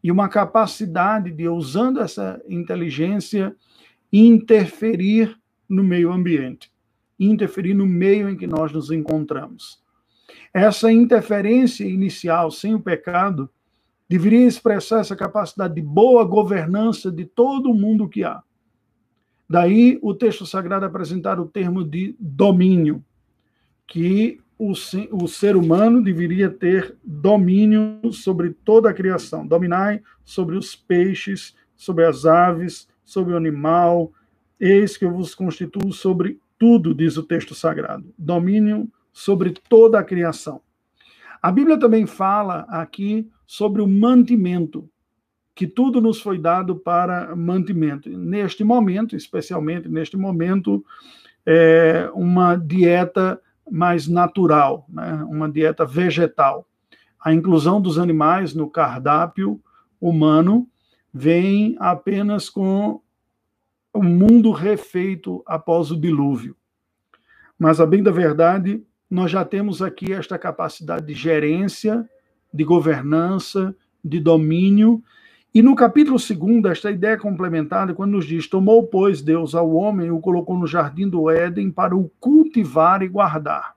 e 0.04 0.12
uma 0.12 0.28
capacidade 0.28 1.32
de, 1.32 1.48
usando 1.48 2.02
essa 2.02 2.42
inteligência, 2.50 3.56
interferir 4.12 5.38
no 5.70 5.84
meio 5.84 6.12
ambiente, 6.12 6.72
interferir 7.20 7.74
no 7.74 7.86
meio 7.86 8.30
em 8.30 8.36
que 8.36 8.46
nós 8.46 8.72
nos 8.72 8.92
encontramos. 8.92 9.82
Essa 10.54 10.92
interferência 10.92 11.86
inicial, 11.86 12.52
sem 12.52 12.76
o 12.76 12.80
pecado, 12.80 13.50
deveria 14.08 14.48
expressar 14.48 15.00
essa 15.00 15.16
capacidade 15.16 15.76
de 15.76 15.82
boa 15.82 16.24
governança 16.24 17.12
de 17.12 17.26
todo 17.26 17.74
mundo 17.74 18.08
que 18.08 18.24
há. 18.24 18.42
Daí 19.50 20.00
o 20.02 20.14
texto 20.14 20.46
sagrado 20.46 20.86
apresentar 20.86 21.40
o 21.40 21.46
termo 21.46 21.84
de 21.84 22.16
domínio, 22.20 23.04
que 23.86 24.40
o, 24.58 24.72
o 25.12 25.28
ser 25.28 25.56
humano 25.56 26.02
deveria 26.02 26.50
ter 26.50 26.96
domínio 27.04 28.00
sobre 28.12 28.52
toda 28.52 28.90
a 28.90 28.94
criação, 28.94 29.46
dominar 29.46 30.02
sobre 30.24 30.56
os 30.56 30.76
peixes, 30.76 31.56
sobre 31.76 32.06
as 32.06 32.26
aves, 32.26 32.88
sobre 33.04 33.34
o 33.34 33.38
animal. 33.38 34.12
Eis 34.60 34.96
que 34.96 35.06
eu 35.06 35.12
vos 35.12 35.36
constituo 35.36 35.92
sobre 35.92 36.40
tudo, 36.58 36.96
diz 36.96 37.18
o 37.18 37.24
texto 37.24 37.54
sagrado. 37.54 38.14
Domínio 38.18 38.90
sobre 39.12 39.54
toda 39.70 40.00
a 40.00 40.04
criação. 40.04 40.62
A 41.42 41.52
Bíblia 41.52 41.78
também 41.78 42.08
fala 42.08 42.62
aqui 42.70 43.30
sobre 43.46 43.82
o 43.82 43.88
mantimento, 43.88 44.90
que 45.56 45.68
tudo 45.68 46.02
nos 46.02 46.20
foi 46.20 46.38
dado 46.38 46.76
para 46.76 47.36
mantimento. 47.36 48.10
Neste 48.10 48.64
momento, 48.64 49.16
especialmente 49.16 49.88
neste 49.88 50.18
momento, 50.18 50.84
é 51.46 52.10
uma 52.14 52.56
dieta 52.56 53.40
mais 53.70 54.08
natural, 54.08 54.86
né? 54.90 55.24
uma 55.30 55.50
dieta 55.50 55.86
vegetal. 55.86 56.68
A 57.24 57.34
inclusão 57.34 57.82
dos 57.82 57.98
animais 57.98 58.54
no 58.54 58.70
cardápio 58.70 59.62
humano 60.00 60.68
vem 61.14 61.76
apenas 61.80 62.50
com 62.50 63.00
o 63.94 64.04
mundo 64.04 64.52
refeito 64.52 65.44
após 65.46 65.92
o 65.92 66.00
dilúvio. 66.00 66.58
Mas, 67.58 67.80
a 67.80 67.86
bem 67.86 68.02
da 68.02 68.12
verdade, 68.12 68.84
nós 69.10 69.30
já 69.30 69.46
temos 69.46 69.82
aqui 69.82 70.12
esta 70.12 70.40
capacidade 70.40 71.06
de 71.06 71.14
gerência, 71.14 72.10
de 72.54 72.64
governança, 72.64 73.76
de 74.04 74.20
domínio. 74.20 75.04
E 75.54 75.62
no 75.62 75.76
capítulo 75.76 76.18
2, 76.18 76.66
esta 76.66 76.92
ideia 76.92 77.18
complementada, 77.18 77.94
quando 77.94 78.12
nos 78.12 78.26
diz: 78.26 78.48
Tomou, 78.48 78.84
pois, 78.84 79.22
Deus 79.22 79.56
ao 79.56 79.74
homem 79.74 80.08
e 80.08 80.12
o 80.12 80.20
colocou 80.20 80.58
no 80.58 80.68
jardim 80.68 81.08
do 81.08 81.30
Éden 81.30 81.72
para 81.72 81.96
o 81.96 82.10
cultivar 82.20 83.02
e 83.02 83.08
guardar. 83.08 83.76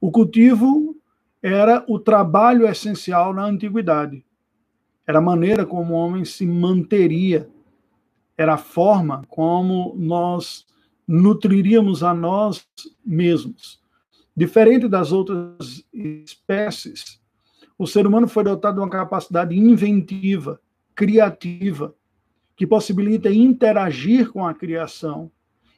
O 0.00 0.10
cultivo 0.10 0.96
era 1.42 1.84
o 1.88 1.98
trabalho 1.98 2.66
essencial 2.66 3.32
na 3.32 3.44
antiguidade. 3.44 4.24
Era 5.06 5.18
a 5.18 5.22
maneira 5.22 5.64
como 5.64 5.94
o 5.94 5.96
homem 5.96 6.24
se 6.24 6.44
manteria. 6.44 7.48
Era 8.36 8.54
a 8.54 8.58
forma 8.58 9.22
como 9.28 9.94
nós 9.96 10.66
nutriríamos 11.06 12.02
a 12.02 12.12
nós 12.12 12.66
mesmos. 13.04 13.80
Diferente 14.36 14.86
das 14.86 15.12
outras 15.12 15.82
espécies, 15.94 17.18
o 17.78 17.86
ser 17.86 18.06
humano 18.06 18.28
foi 18.28 18.44
dotado 18.44 18.74
de 18.74 18.80
uma 18.80 18.90
capacidade 18.90 19.56
inventiva, 19.56 20.60
criativa, 20.94 21.94
que 22.54 22.66
possibilita 22.66 23.30
interagir 23.30 24.30
com 24.30 24.46
a 24.46 24.52
criação 24.52 25.30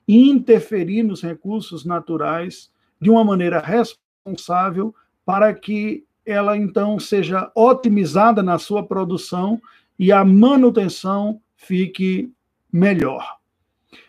e 0.06 0.28
interferir 0.28 1.04
nos 1.04 1.22
recursos 1.22 1.84
naturais 1.84 2.70
de 3.00 3.10
uma 3.10 3.22
maneira 3.22 3.60
responsável 3.60 4.92
para 5.24 5.54
que 5.54 6.04
ela 6.26 6.56
então 6.56 6.98
seja 6.98 7.50
otimizada 7.54 8.42
na 8.42 8.58
sua 8.58 8.84
produção 8.84 9.60
e 9.96 10.10
a 10.10 10.24
manutenção 10.24 11.40
fique 11.56 12.32
melhor. 12.72 13.38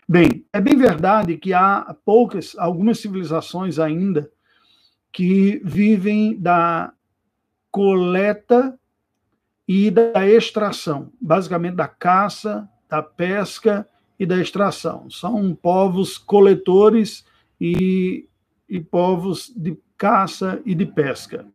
Bem, 0.07 0.43
é 0.51 0.59
bem 0.59 0.75
verdade 0.75 1.37
que 1.37 1.53
há 1.53 1.95
poucas, 2.03 2.55
algumas 2.57 2.99
civilizações 2.99 3.77
ainda 3.77 4.29
que 5.11 5.61
vivem 5.63 6.39
da 6.39 6.93
coleta 7.71 8.77
e 9.67 9.91
da 9.91 10.27
extração, 10.27 11.11
basicamente 11.21 11.75
da 11.75 11.87
caça, 11.87 12.67
da 12.87 13.03
pesca 13.03 13.87
e 14.19 14.25
da 14.25 14.37
extração. 14.37 15.09
São 15.09 15.53
povos 15.53 16.17
coletores 16.17 17.25
e, 17.59 18.27
e 18.67 18.79
povos 18.79 19.53
de 19.55 19.77
caça 19.97 20.61
e 20.65 20.73
de 20.73 20.85
pesca. 20.85 21.45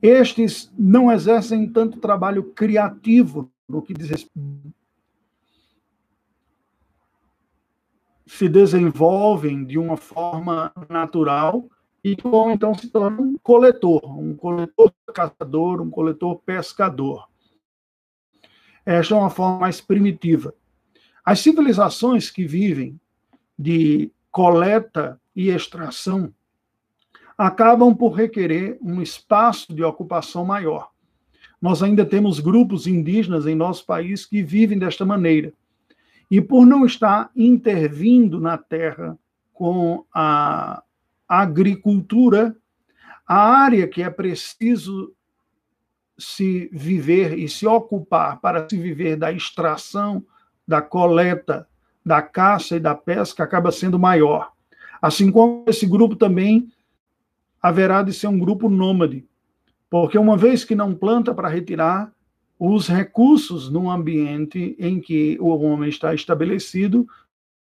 Estes 0.00 0.72
não 0.78 1.10
exercem 1.10 1.68
tanto 1.68 1.98
trabalho 1.98 2.44
criativo 2.52 3.50
no 3.68 3.82
que 3.82 3.94
diz 3.94 4.10
respeito 4.10 4.72
se 8.32 8.48
desenvolvem 8.48 9.62
de 9.62 9.78
uma 9.78 9.96
forma 9.96 10.72
natural 10.88 11.68
e 12.04 12.16
vão 12.20 12.50
então 12.50 12.74
se 12.74 12.88
tornar 12.88 13.20
um 13.20 13.36
coletor, 13.42 14.18
um 14.18 14.34
coletor 14.34 14.92
caçador, 15.14 15.80
um 15.80 15.90
coletor 15.90 16.40
pescador. 16.40 17.28
Esta 18.84 19.14
é 19.14 19.18
uma 19.18 19.30
forma 19.30 19.60
mais 19.60 19.80
primitiva. 19.80 20.54
As 21.24 21.38
civilizações 21.38 22.30
que 22.30 22.44
vivem 22.44 23.00
de 23.56 24.10
coleta 24.30 25.20
e 25.36 25.50
extração 25.50 26.34
acabam 27.38 27.94
por 27.94 28.12
requerer 28.12 28.78
um 28.82 29.00
espaço 29.00 29.72
de 29.72 29.84
ocupação 29.84 30.44
maior. 30.44 30.90
Nós 31.60 31.82
ainda 31.82 32.04
temos 32.04 32.40
grupos 32.40 32.88
indígenas 32.88 33.46
em 33.46 33.54
nosso 33.54 33.86
país 33.86 34.26
que 34.26 34.42
vivem 34.42 34.78
desta 34.78 35.04
maneira. 35.04 35.52
E 36.28 36.40
por 36.40 36.66
não 36.66 36.84
estar 36.84 37.30
intervindo 37.36 38.40
na 38.40 38.58
terra 38.58 39.16
com 39.52 40.04
a 40.12 40.82
agricultura, 41.40 42.54
A 43.26 43.36
área 43.36 43.88
que 43.88 44.02
é 44.02 44.10
preciso 44.10 45.14
se 46.18 46.68
viver 46.72 47.38
e 47.38 47.48
se 47.48 47.66
ocupar 47.66 48.40
para 48.40 48.68
se 48.68 48.76
viver 48.76 49.16
da 49.16 49.32
extração, 49.32 50.24
da 50.68 50.82
coleta, 50.82 51.66
da 52.04 52.20
caça 52.20 52.76
e 52.76 52.80
da 52.80 52.94
pesca 52.94 53.42
acaba 53.44 53.72
sendo 53.72 53.98
maior. 53.98 54.52
Assim 55.00 55.30
como 55.30 55.64
esse 55.66 55.86
grupo 55.86 56.16
também 56.16 56.70
haverá 57.60 58.02
de 58.02 58.12
ser 58.12 58.26
um 58.26 58.38
grupo 58.38 58.68
nômade, 58.68 59.24
porque 59.88 60.18
uma 60.18 60.36
vez 60.36 60.64
que 60.64 60.74
não 60.74 60.94
planta 60.94 61.32
para 61.32 61.48
retirar, 61.48 62.12
os 62.58 62.88
recursos 62.88 63.70
num 63.70 63.90
ambiente 63.90 64.76
em 64.78 65.00
que 65.00 65.38
o 65.40 65.48
homem 65.48 65.88
está 65.88 66.14
estabelecido 66.14 67.06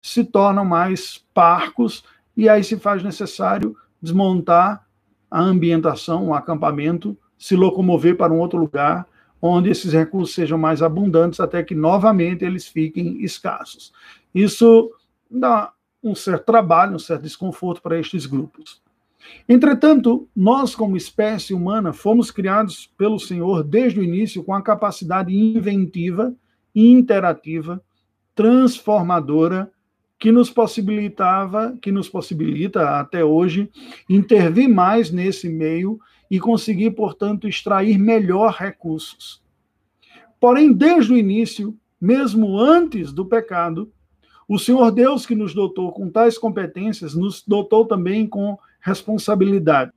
se 0.01 0.23
tornam 0.23 0.65
mais 0.65 1.23
parcos 1.33 2.03
e 2.35 2.49
aí 2.49 2.63
se 2.63 2.77
faz 2.77 3.03
necessário 3.03 3.75
desmontar 4.01 4.85
a 5.29 5.41
ambientação, 5.41 6.27
o 6.27 6.33
acampamento, 6.33 7.17
se 7.37 7.55
locomover 7.55 8.15
para 8.15 8.31
um 8.31 8.39
outro 8.39 8.59
lugar 8.59 9.07
onde 9.45 9.69
esses 9.69 9.91
recursos 9.91 10.33
sejam 10.33 10.57
mais 10.57 10.81
abundantes 10.81 11.41
até 11.41 11.61
que 11.61 11.75
novamente 11.75 12.45
eles 12.45 12.65
fiquem 12.65 13.21
escassos. 13.21 13.91
Isso 14.33 14.89
dá 15.29 15.73
um 16.01 16.15
certo 16.15 16.45
trabalho, 16.45 16.95
um 16.95 16.99
certo 16.99 17.23
desconforto 17.23 17.81
para 17.81 17.99
estes 17.99 18.25
grupos. 18.25 18.81
Entretanto, 19.47 20.29
nós, 20.33 20.73
como 20.73 20.95
espécie 20.95 21.53
humana, 21.53 21.91
fomos 21.91 22.31
criados 22.31 22.89
pelo 22.97 23.19
Senhor 23.19 23.63
desde 23.65 23.99
o 23.99 24.03
início 24.03 24.43
com 24.45 24.53
a 24.53 24.61
capacidade 24.61 25.35
inventiva, 25.35 26.33
interativa, 26.73 27.83
transformadora 28.33 29.72
que 30.23 30.31
nos 30.31 30.49
possibilitava, 30.49 31.77
que 31.81 31.91
nos 31.91 32.07
possibilita 32.07 32.97
até 32.97 33.25
hoje 33.25 33.69
intervir 34.09 34.69
mais 34.69 35.11
nesse 35.11 35.49
meio 35.49 35.99
e 36.31 36.39
conseguir, 36.39 36.91
portanto, 36.91 37.45
extrair 37.45 37.97
melhor 37.97 38.53
recursos. 38.53 39.43
Porém, 40.39 40.71
desde 40.71 41.11
o 41.11 41.17
início, 41.17 41.77
mesmo 41.99 42.57
antes 42.57 43.11
do 43.11 43.25
pecado, 43.25 43.91
o 44.47 44.57
Senhor 44.57 44.91
Deus 44.91 45.25
que 45.25 45.35
nos 45.35 45.53
dotou 45.53 45.91
com 45.91 46.09
tais 46.09 46.37
competências, 46.37 47.13
nos 47.13 47.43
dotou 47.45 47.85
também 47.85 48.25
com 48.25 48.57
responsabilidade. 48.79 49.91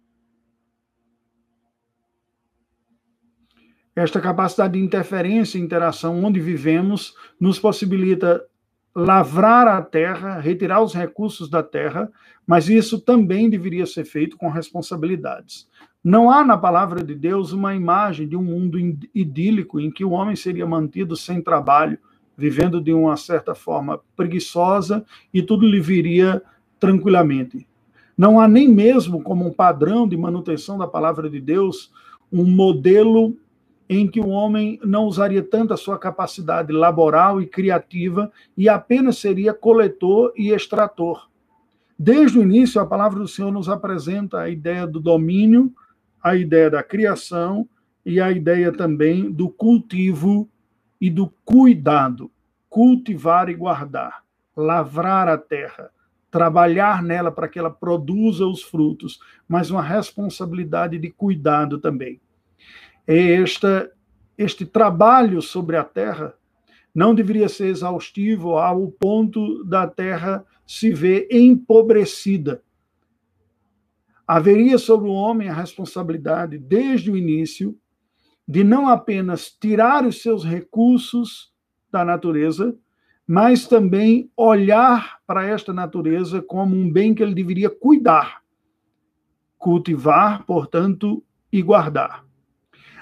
Esta 3.95 4.21
capacidade 4.21 4.73
de 4.73 4.85
interferência 4.85 5.56
e 5.56 5.62
interação 5.62 6.25
onde 6.25 6.40
vivemos 6.40 7.14
nos 7.38 7.61
possibilita 7.61 8.45
lavrar 8.97 9.69
a 9.69 9.83
terra, 9.83 10.41
retirar 10.41 10.81
os 10.81 10.95
recursos 10.95 11.50
da 11.50 11.62
terra, 11.62 12.11
mas 12.47 12.71
isso 12.71 12.99
também 12.99 13.50
deveria 13.50 13.85
ser 13.85 14.07
feito 14.07 14.38
com 14.38 14.49
responsabilidades. 14.49 15.69
Não 16.03 16.31
há 16.31 16.43
na 16.43 16.57
palavra 16.57 17.05
de 17.05 17.15
Deus 17.15 17.53
uma 17.53 17.75
imagem 17.75 18.26
de 18.26 18.35
um 18.35 18.43
mundo 18.43 18.79
idílico 19.15 19.79
em 19.79 19.91
que 19.91 20.03
o 20.03 20.12
homem 20.12 20.35
seria 20.35 20.65
mantido 20.65 21.15
sem 21.15 21.43
trabalho, 21.43 21.99
vivendo 22.38 22.81
de 22.81 22.95
uma 22.95 23.19
certa 23.19 23.55
forma 23.55 24.00
preguiçosa 24.17 25.05
e 25.33 25.43
tudo 25.43 25.69
lhe 25.69 25.81
viria 25.81 26.43
tranquilamente. 26.81 27.69
Não 28.17 28.41
há 28.41 28.49
nem 28.49 28.67
mesmo 28.67 29.23
como 29.23 29.47
um 29.47 29.53
padrão 29.53 30.09
de 30.09 30.17
manutenção 30.17 30.79
da 30.79 30.87
palavra 30.87 31.29
de 31.29 31.38
Deus 31.38 31.93
um 32.33 32.45
modelo 32.45 33.37
em 33.88 34.09
que 34.09 34.21
o 34.21 34.28
homem 34.28 34.81
não 34.85 35.05
usaria 35.05 35.43
tanto 35.43 35.73
a 35.73 35.76
sua 35.76 35.99
capacidade 35.99 36.73
laboral 36.73 37.40
e 37.40 37.47
criativa 37.47 38.31
e 38.57 38.69
apenas 38.69 39.19
seria 39.19 39.55
coletor 39.55 40.33
e 40.37 40.50
extrator. 40.50 41.28
Desde 41.99 42.38
o 42.38 42.43
início, 42.43 42.81
a 42.81 42.87
palavra 42.87 43.21
do 43.21 43.28
Senhor 43.28 43.52
nos 43.52 43.69
apresenta 43.69 44.40
a 44.40 44.49
ideia 44.49 44.87
do 44.87 45.00
domínio, 45.00 45.73
a 46.23 46.35
ideia 46.35 46.69
da 46.69 46.83
criação 46.83 47.69
e 48.05 48.21
a 48.21 48.30
ideia 48.30 48.73
também 48.73 49.30
do 49.30 49.49
cultivo 49.49 50.49
e 51.00 51.08
do 51.08 51.32
cuidado. 51.45 52.30
Cultivar 52.69 53.49
e 53.49 53.54
guardar, 53.54 54.23
lavrar 54.54 55.28
a 55.28 55.39
terra, 55.39 55.91
trabalhar 56.30 57.02
nela 57.02 57.30
para 57.30 57.49
que 57.49 57.58
ela 57.58 57.71
produza 57.71 58.45
os 58.47 58.63
frutos, 58.63 59.19
mas 59.49 59.71
uma 59.71 59.80
responsabilidade 59.80 60.99
de 60.99 61.10
cuidado 61.10 61.78
também 61.78 62.21
é 63.06 63.34
esta, 63.34 63.90
este 64.36 64.66
trabalho 64.66 65.40
sobre 65.40 65.76
a 65.76 65.84
terra 65.84 66.34
não 66.95 67.14
deveria 67.14 67.49
ser 67.49 67.66
exaustivo 67.66 68.56
ao 68.56 68.90
ponto 68.90 69.62
da 69.64 69.86
terra 69.86 70.45
se 70.66 70.92
ver 70.92 71.28
empobrecida. 71.30 72.62
Haveria 74.26 74.78
sobre 74.78 75.08
o 75.08 75.12
homem 75.12 75.49
a 75.49 75.54
responsabilidade, 75.54 76.58
desde 76.58 77.10
o 77.10 77.16
início, 77.16 77.78
de 78.49 78.64
não 78.64 78.88
apenas 78.88 79.50
tirar 79.50 80.04
os 80.04 80.23
seus 80.23 80.45
recursos 80.45 81.52
da 81.92 82.04
natureza, 82.04 82.76
mas 83.26 83.66
também 83.66 84.30
olhar 84.36 85.21
para 85.26 85.47
esta 85.47 85.73
natureza 85.73 86.40
como 86.40 86.75
um 86.75 86.90
bem 86.90 87.14
que 87.14 87.23
ele 87.23 87.34
deveria 87.34 87.69
cuidar, 87.69 88.42
cultivar, 89.58 90.45
portanto, 90.45 91.23
e 91.52 91.60
guardar. 91.60 92.25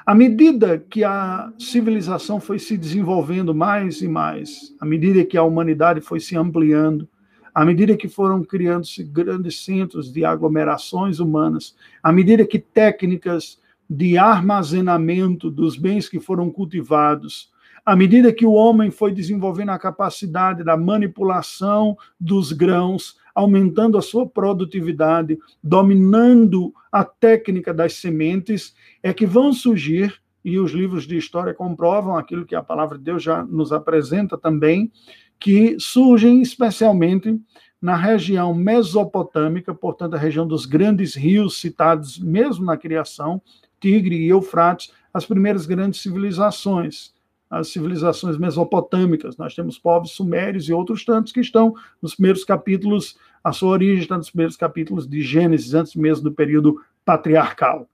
À 0.06 0.14
medida 0.14 0.78
que 0.78 1.02
a 1.02 1.50
civilização 1.58 2.38
foi 2.38 2.58
se 2.58 2.76
desenvolvendo 2.76 3.54
mais 3.54 4.02
e 4.02 4.08
mais, 4.08 4.74
à 4.78 4.84
medida 4.84 5.24
que 5.24 5.38
a 5.38 5.42
humanidade 5.42 6.02
foi 6.02 6.20
se 6.20 6.36
ampliando, 6.36 7.08
à 7.54 7.64
medida 7.64 7.96
que 7.96 8.06
foram 8.06 8.44
criando-se 8.44 9.02
grandes 9.02 9.64
centros 9.64 10.12
de 10.12 10.22
aglomerações 10.22 11.20
humanas, 11.20 11.74
à 12.02 12.12
medida 12.12 12.46
que 12.46 12.58
técnicas 12.58 13.58
de 13.88 14.18
armazenamento 14.18 15.50
dos 15.50 15.78
bens 15.78 16.06
que 16.06 16.20
foram 16.20 16.50
cultivados, 16.50 17.50
à 17.86 17.96
medida 17.96 18.30
que 18.30 18.44
o 18.44 18.52
homem 18.52 18.90
foi 18.90 19.10
desenvolvendo 19.10 19.70
a 19.70 19.78
capacidade 19.78 20.62
da 20.62 20.76
manipulação 20.76 21.96
dos 22.20 22.52
grãos, 22.52 23.16
aumentando 23.34 23.98
a 23.98 24.02
sua 24.02 24.26
produtividade, 24.26 25.38
dominando 25.62 26.72
a 26.92 27.04
técnica 27.04 27.74
das 27.74 27.94
sementes, 27.94 28.74
é 29.02 29.12
que 29.12 29.26
vão 29.26 29.52
surgir, 29.52 30.14
e 30.44 30.58
os 30.58 30.72
livros 30.72 31.06
de 31.06 31.16
história 31.16 31.54
comprovam 31.54 32.16
aquilo 32.16 32.44
que 32.44 32.54
a 32.54 32.62
palavra 32.62 32.98
de 32.98 33.04
Deus 33.04 33.22
já 33.22 33.42
nos 33.42 33.72
apresenta 33.72 34.36
também, 34.36 34.92
que 35.40 35.76
surgem 35.80 36.40
especialmente 36.42 37.40
na 37.80 37.96
região 37.96 38.54
mesopotâmica, 38.54 39.74
portanto, 39.74 40.14
a 40.14 40.18
região 40.18 40.46
dos 40.46 40.64
grandes 40.64 41.14
rios 41.14 41.60
citados 41.60 42.18
mesmo 42.18 42.64
na 42.64 42.76
criação, 42.76 43.42
Tigre 43.80 44.16
e 44.16 44.28
Eufrates, 44.28 44.92
as 45.12 45.26
primeiras 45.26 45.66
grandes 45.66 46.00
civilizações 46.00 47.14
as 47.54 47.68
civilizações 47.68 48.36
mesopotâmicas. 48.36 49.36
Nós 49.36 49.54
temos 49.54 49.78
povos 49.78 50.12
sumérios 50.12 50.68
e 50.68 50.72
outros 50.72 51.04
tantos 51.04 51.32
que 51.32 51.40
estão 51.40 51.74
nos 52.02 52.14
primeiros 52.14 52.44
capítulos, 52.44 53.16
a 53.44 53.52
sua 53.52 53.68
origem 53.68 54.02
está 54.02 54.16
nos 54.16 54.30
primeiros 54.30 54.56
capítulos 54.56 55.06
de 55.06 55.20
Gênesis, 55.20 55.74
antes 55.74 55.94
mesmo 55.94 56.24
do 56.24 56.32
período 56.32 56.80
patriarcal. 57.04 57.86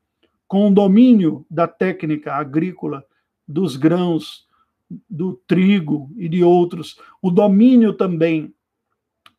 Com 0.47 0.69
o 0.69 0.75
domínio 0.75 1.45
da 1.51 1.67
técnica 1.67 2.35
agrícola, 2.35 3.05
dos 3.47 3.77
grãos, 3.77 4.49
do 5.09 5.35
trigo 5.49 6.09
e 6.17 6.29
de 6.29 6.45
outros, 6.45 6.97
o 7.21 7.31
domínio 7.31 7.93
também 7.93 8.55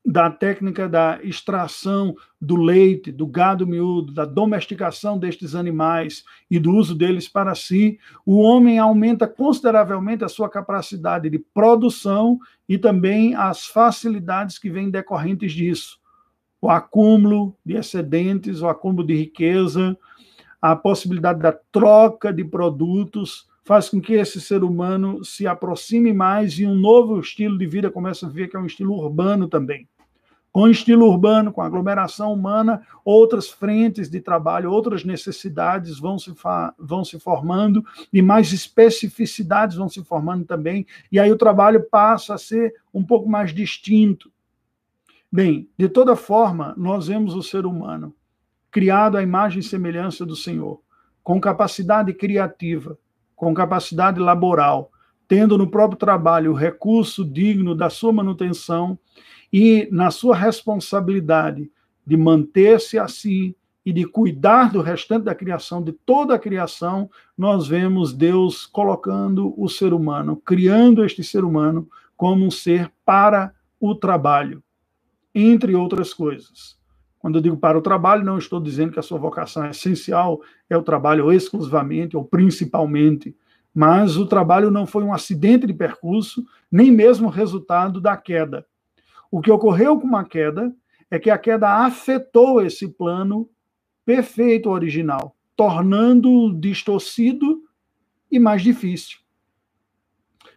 da 0.04 0.32
técnica 0.32 0.90
da 0.90 1.20
extração 1.24 2.16
do 2.40 2.56
leite, 2.56 3.12
do 3.12 3.28
gado 3.28 3.68
miúdo, 3.68 4.12
da 4.12 4.26
domesticação 4.26 5.18
destes 5.18 5.54
animais 5.54 6.24
e 6.50 6.60
do 6.60 6.72
uso 6.74 6.96
deles 6.96 7.30
para 7.30 7.54
si, 7.54 8.00
o 8.26 8.40
homem 8.40 8.80
aumenta 8.80 9.28
consideravelmente 9.28 10.24
a 10.24 10.30
sua 10.30 10.50
capacidade 10.50 11.30
de 11.30 11.38
produção 11.38 12.40
e 12.68 12.80
também 12.80 13.36
as 13.36 13.68
facilidades 13.68 14.58
que 14.58 14.72
vêm 14.72 14.90
decorrentes 14.90 15.54
disso. 15.54 16.01
O 16.62 16.70
acúmulo 16.70 17.56
de 17.66 17.76
excedentes, 17.76 18.62
o 18.62 18.68
acúmulo 18.68 19.06
de 19.06 19.16
riqueza, 19.16 19.98
a 20.62 20.76
possibilidade 20.76 21.40
da 21.40 21.52
troca 21.52 22.32
de 22.32 22.46
produtos 22.46 23.50
faz 23.66 23.90
com 23.90 24.00
que 24.00 24.14
esse 24.14 24.40
ser 24.40 24.64
humano 24.64 25.26
se 25.26 25.48
aproxime 25.48 26.14
mais 26.14 26.60
e 26.60 26.66
um 26.66 26.76
novo 26.76 27.20
estilo 27.20 27.58
de 27.58 27.66
vida 27.66 27.90
começa 27.90 28.28
a 28.28 28.30
ver 28.30 28.48
que 28.48 28.56
é 28.56 28.60
um 28.60 28.66
estilo 28.66 28.94
urbano 28.94 29.48
também 29.48 29.88
com 30.52 30.68
estilo 30.68 31.08
urbano, 31.08 31.52
com 31.52 31.62
aglomeração 31.62 32.34
humana, 32.34 32.82
outras 33.06 33.50
frentes 33.50 34.10
de 34.10 34.20
trabalho, 34.20 34.72
outras 34.72 35.06
necessidades 35.06 35.98
vão 35.98 36.20
se, 36.20 36.34
vão 36.78 37.06
se 37.06 37.20
formando 37.20 37.84
e 38.12 38.22
mais 38.22 38.52
especificidades 38.52 39.78
vão 39.78 39.88
se 39.88 40.04
formando 40.04 40.44
também, 40.44 40.86
e 41.12 41.20
aí 41.20 41.32
o 41.32 41.38
trabalho 41.38 41.88
passa 41.90 42.34
a 42.34 42.38
ser 42.38 42.74
um 42.94 43.04
pouco 43.04 43.30
mais 43.30 43.54
distinto. 43.54 44.31
Bem, 45.32 45.70
de 45.78 45.88
toda 45.88 46.14
forma, 46.16 46.74
nós 46.78 47.08
vemos 47.08 47.34
o 47.36 47.42
ser 47.42 47.66
humano 47.66 48.14
criado 48.70 49.18
à 49.18 49.24
imagem 49.24 49.60
e 49.60 49.64
semelhança 49.64 50.26
do 50.26 50.36
Senhor, 50.36 50.82
com 51.24 51.40
capacidade 51.40 52.14
criativa, 52.14 52.98
com 53.36 53.54
capacidade 53.54 54.20
laboral, 54.20 54.92
tendo 55.28 55.58
no 55.58 55.70
próprio 55.70 55.98
trabalho 55.98 56.52
o 56.52 56.56
recurso 56.56 57.24
digno 57.24 57.76
da 57.76 57.90
sua 57.90 58.12
manutenção 58.12 58.98
e 59.52 59.88
na 59.92 60.12
sua 60.12 60.36
responsabilidade 60.36 61.72
de 62.06 62.18
manter-se 62.18 62.98
a 62.98 63.08
si 63.08 63.56
e 63.86 63.92
de 63.92 64.06
cuidar 64.06 64.72
do 64.72 64.82
restante 64.82 65.24
da 65.24 65.36
criação, 65.36 65.82
de 65.82 65.92
toda 65.92 66.36
a 66.36 66.40
criação, 66.40 67.10
nós 67.38 67.68
vemos 67.68 68.14
Deus 68.14 68.66
colocando 68.66 69.54
o 69.58 69.68
ser 69.68 69.94
humano, 69.94 70.36
criando 70.36 71.04
este 71.04 71.24
ser 71.24 71.44
humano 71.44 71.88
como 72.16 72.46
um 72.46 72.52
ser 72.52 72.92
para 73.04 73.54
o 73.80 73.96
trabalho, 73.96 74.64
entre 75.34 75.76
outras 75.76 76.14
coisas. 76.14 76.80
Quando 77.20 77.38
eu 77.38 77.42
digo 77.42 77.58
para 77.58 77.78
o 77.78 77.82
trabalho, 77.82 78.26
não 78.26 78.38
estou 78.38 78.60
dizendo 78.60 78.92
que 78.92 79.00
a 79.00 79.04
sua 79.04 79.20
vocação 79.20 79.66
essencial, 79.68 80.42
é 80.70 80.76
o 80.76 80.82
trabalho 80.82 81.32
exclusivamente 81.32 82.18
ou 82.18 82.26
principalmente, 82.26 83.36
mas 83.74 84.18
o 84.18 84.26
trabalho 84.26 84.72
não 84.72 84.88
foi 84.88 85.04
um 85.04 85.14
acidente 85.14 85.68
de 85.68 85.74
percurso, 85.74 86.44
nem 86.72 86.92
mesmo 86.92 87.30
resultado 87.30 88.02
da 88.02 88.18
queda. 88.18 88.66
O 89.30 89.40
que 89.40 89.52
ocorreu 89.52 90.00
com 90.00 90.16
a 90.18 90.26
queda 90.26 90.76
é 91.10 91.20
que 91.20 91.30
a 91.30 91.38
queda 91.38 91.86
afetou 91.86 92.62
esse 92.62 92.88
plano 92.88 93.48
perfeito 94.04 94.70
original, 94.70 95.36
tornando-o 95.56 96.54
distorcido 96.60 97.62
e 98.32 98.40
mais 98.40 98.64
difícil. 98.64 99.20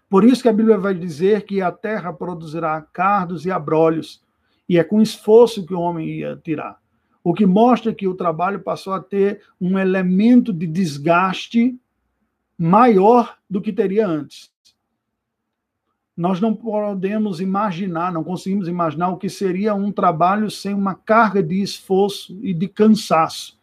Por 0.08 0.24
isso 0.24 0.42
que 0.42 0.48
a 0.48 0.52
Bíblia 0.52 0.78
vai 0.78 0.94
dizer 0.94 1.44
que 1.44 1.60
a 1.60 1.70
terra 1.70 2.12
produzirá 2.12 2.80
cardos 2.80 3.44
e 3.44 3.50
abrolhos, 3.50 4.23
e 4.68 4.78
é 4.78 4.84
com 4.84 5.00
esforço 5.00 5.64
que 5.66 5.74
o 5.74 5.80
homem 5.80 6.08
ia 6.08 6.36
tirar. 6.42 6.78
O 7.22 7.32
que 7.32 7.46
mostra 7.46 7.94
que 7.94 8.06
o 8.06 8.14
trabalho 8.14 8.60
passou 8.60 8.92
a 8.92 9.00
ter 9.00 9.42
um 9.60 9.78
elemento 9.78 10.52
de 10.52 10.66
desgaste 10.66 11.78
maior 12.58 13.36
do 13.48 13.60
que 13.60 13.72
teria 13.72 14.06
antes. 14.06 14.52
Nós 16.16 16.40
não 16.40 16.54
podemos 16.54 17.40
imaginar, 17.40 18.12
não 18.12 18.22
conseguimos 18.22 18.68
imaginar 18.68 19.08
o 19.08 19.16
que 19.16 19.28
seria 19.28 19.74
um 19.74 19.90
trabalho 19.90 20.48
sem 20.50 20.72
uma 20.72 20.94
carga 20.94 21.42
de 21.42 21.60
esforço 21.60 22.38
e 22.40 22.54
de 22.54 22.68
cansaço, 22.68 23.58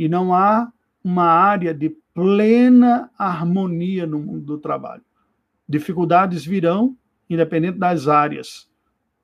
e 0.00 0.08
não 0.08 0.32
há 0.32 0.72
uma 1.04 1.26
área 1.26 1.74
de 1.74 1.90
plena 2.14 3.10
harmonia 3.18 4.06
no 4.06 4.18
mundo 4.18 4.40
do 4.46 4.56
trabalho. 4.56 5.02
Dificuldades 5.68 6.42
virão, 6.42 6.96
independente 7.28 7.78
das 7.78 8.08
áreas. 8.08 8.66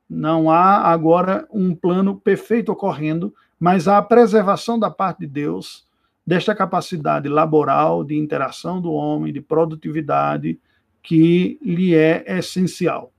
Não 0.06 0.50
há 0.50 0.82
agora 0.82 1.48
um 1.50 1.74
plano 1.74 2.20
perfeito 2.20 2.70
ocorrendo, 2.70 3.34
mas 3.58 3.88
há 3.88 3.96
a 3.96 4.02
preservação 4.02 4.78
da 4.78 4.90
parte 4.90 5.20
de 5.20 5.28
Deus 5.28 5.86
desta 6.26 6.54
capacidade 6.54 7.26
laboral, 7.26 8.04
de 8.04 8.14
interação 8.14 8.78
do 8.78 8.92
homem, 8.92 9.32
de 9.32 9.40
produtividade, 9.40 10.60
que 11.02 11.58
lhe 11.62 11.94
é 11.94 12.22
essencial. 12.36 13.14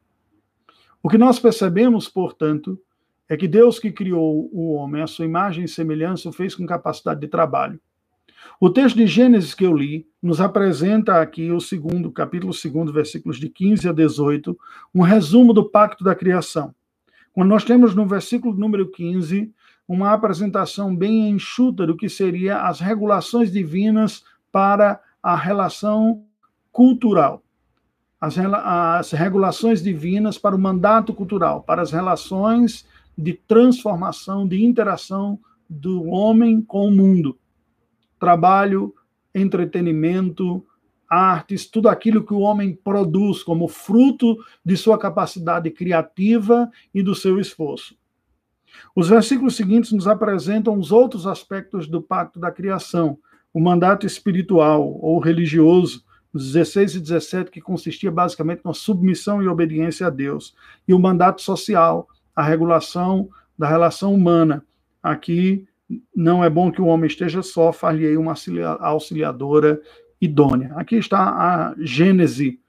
O 1.02 1.10
que 1.10 1.18
nós 1.18 1.40
percebemos, 1.40 2.08
portanto, 2.08 2.80
é 3.30 3.36
que 3.36 3.48
Deus 3.48 3.80
que 3.80 3.92
criou 3.92 4.50
o 4.54 4.74
homem, 4.74 5.02
a 5.02 5.08
sua 5.08 5.26
imagem 5.26 5.66
e 5.66 5.68
semelhança, 5.68 6.30
o 6.30 6.34
fez 6.34 6.56
com 6.56 6.66
capacidade 6.66 7.20
de 7.20 7.28
trabalho. 7.28 7.80
O 8.60 8.70
texto 8.70 8.96
de 8.96 9.06
Gênesis 9.06 9.54
que 9.54 9.66
eu 9.66 9.76
li 9.76 10.08
nos 10.22 10.40
apresenta 10.40 11.22
aqui 11.22 11.52
o 11.52 11.60
segundo, 11.60 12.12
capítulo 12.12 12.54
2, 12.54 12.92
versículos 12.92 13.40
de 13.40 13.50
15 13.50 13.90
a 13.90 13.92
18, 13.92 14.58
um 14.94 15.02
resumo 15.02 15.54
do 15.54 15.70
pacto 15.70 16.04
da 16.04 16.16
criação. 16.16 16.74
Quando 17.34 17.50
nós 17.50 17.64
temos 17.64 17.94
no 17.94 18.08
versículo 18.08 18.56
número 18.56 18.90
15 18.90 19.52
uma 19.88 20.12
apresentação 20.12 20.96
bem 20.96 21.30
enxuta 21.30 21.86
do 21.86 21.96
que 21.96 22.10
seria 22.10 22.62
as 22.62 22.80
regulações 22.80 23.52
divinas 23.52 24.24
para 24.52 25.00
a 25.22 25.36
relação 25.36 26.24
cultural. 26.72 27.44
As, 28.20 28.36
as 28.38 29.12
regulações 29.12 29.82
divinas 29.82 30.38
para 30.38 30.56
o 30.56 30.60
mandato 30.60 31.14
cultural, 31.14 31.62
para 31.62 31.82
as 31.82 31.92
relações 31.92 32.86
de 33.18 33.34
transformação, 33.34 34.48
de 34.48 34.64
interação 34.64 35.40
do 35.70 36.06
homem 36.06 36.62
com 36.62 36.88
o 36.88 36.92
mundo 36.92 37.38
trabalho, 38.20 38.94
entretenimento, 39.34 40.66
artes, 41.10 41.66
tudo 41.66 41.88
aquilo 41.88 42.26
que 42.26 42.34
o 42.34 42.40
homem 42.40 42.76
produz 42.76 43.44
como 43.44 43.68
fruto 43.68 44.38
de 44.64 44.76
sua 44.76 44.98
capacidade 44.98 45.70
criativa 45.72 46.70
e 46.94 47.02
do 47.02 47.16
seu 47.16 47.40
esforço. 47.40 47.96
Os 48.96 49.08
versículos 49.08 49.56
seguintes 49.56 49.92
nos 49.92 50.08
apresentam 50.08 50.78
os 50.78 50.92
outros 50.92 51.26
aspectos 51.26 51.88
do 51.88 52.02
pacto 52.02 52.40
da 52.40 52.52
criação, 52.52 53.18
o 53.54 53.60
mandato 53.60 54.06
espiritual 54.06 54.84
ou 55.02 55.20
religioso, 55.20 56.04
os 56.34 56.52
16 56.52 56.96
e 56.96 57.00
17, 57.00 57.50
que 57.50 57.62
consistia 57.62 58.12
basicamente 58.12 58.62
na 58.66 58.74
submissão 58.74 59.42
e 59.42 59.48
obediência 59.48 60.08
a 60.08 60.10
Deus, 60.10 60.54
e 60.88 60.94
o 60.94 61.00
mandato 61.00 61.42
social, 61.42 62.08
a 62.38 62.44
regulação 62.44 63.28
da 63.58 63.68
relação 63.68 64.14
humana, 64.14 64.64
aqui 65.02 65.68
não 66.16 66.44
é 66.44 66.50
bom 66.52 66.72
que 66.72 66.80
o 66.80 66.86
homem 66.86 67.08
esteja 67.08 67.42
só, 67.42 67.74
far-lhe 67.74 68.16
uma 68.16 68.36
auxiliadora 68.80 69.82
idônea. 70.22 70.72
Aqui 70.76 70.98
está 70.98 71.30
a 71.30 71.76
gênese 71.80 72.60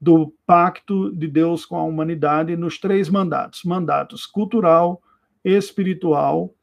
do 0.00 0.32
pacto 0.46 1.14
de 1.14 1.28
Deus 1.28 1.66
com 1.66 1.76
a 1.76 1.84
humanidade 1.84 2.56
nos 2.56 2.78
três 2.78 3.10
mandatos: 3.10 3.64
mandatos 3.64 4.24
cultural, 4.24 5.02
espiritual 5.44 6.54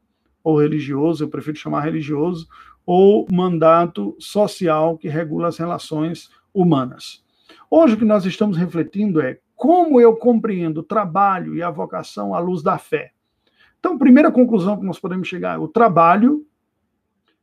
ou 0.43 0.59
religioso, 0.59 1.23
eu 1.23 1.29
prefiro 1.29 1.57
chamar 1.57 1.81
religioso, 1.81 2.47
ou 2.83 3.27
mandato 3.31 4.15
social 4.17 4.97
que 4.97 5.07
regula 5.07 5.49
as 5.49 5.57
relações 5.59 6.31
humanas. 6.51 7.23
Hoje 7.69 7.93
o 7.93 7.97
que 7.97 8.05
nós 8.05 8.25
estamos 8.25 8.57
refletindo 8.57 9.21
é 9.21 9.37
como 9.57 9.99
eu 9.99 10.15
compreendo 10.15 10.77
o 10.77 10.83
trabalho 10.83 11.55
e 11.55 11.63
a 11.63 11.71
vocação 11.71 12.33
à 12.33 12.39
luz 12.39 12.61
da 12.61 12.77
fé. 12.77 13.11
Então, 13.79 13.97
primeira 13.97 14.31
conclusão 14.31 14.77
que 14.77 14.85
nós 14.85 14.99
podemos 14.99 15.27
chegar: 15.27 15.59
o 15.59 15.67
trabalho 15.67 16.45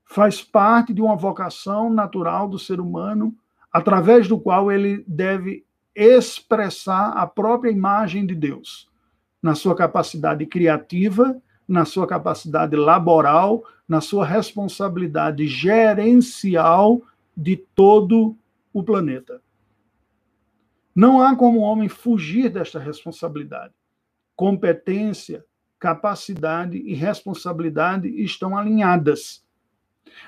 faz 0.05 0.40
parte 0.40 0.94
de 0.94 1.03
uma 1.03 1.16
vocação 1.16 1.90
natural 1.90 2.48
do 2.48 2.59
ser 2.59 2.81
humano, 2.81 3.35
através 3.72 4.29
do 4.29 4.38
qual 4.38 4.70
ele 4.70 5.05
deve 5.09 5.66
expressar 5.94 7.11
a 7.11 7.27
própria 7.27 7.70
imagem 7.70 8.24
de 8.24 8.35
Deus, 8.35 8.88
na 9.42 9.55
sua 9.57 9.74
capacidade 9.74 10.46
criativa, 10.46 11.37
na 11.66 11.85
sua 11.85 12.07
capacidade 12.07 12.77
laboral, 12.77 13.64
na 13.88 14.00
sua 14.00 14.24
responsabilidade 14.24 15.46
gerencial 15.48 17.03
de 17.37 17.57
todo 17.57 18.37
o 18.72 18.83
planeta. 18.83 19.40
Não 20.94 21.20
há 21.20 21.35
como 21.35 21.61
homem 21.61 21.88
fugir 21.88 22.48
desta 22.48 22.78
responsabilidade. 22.78 23.74
Competência, 24.37 25.44
capacidade 25.78 26.78
e 26.78 26.94
responsabilidade 26.94 28.09
estão 28.22 28.57
alinhadas. 28.57 29.44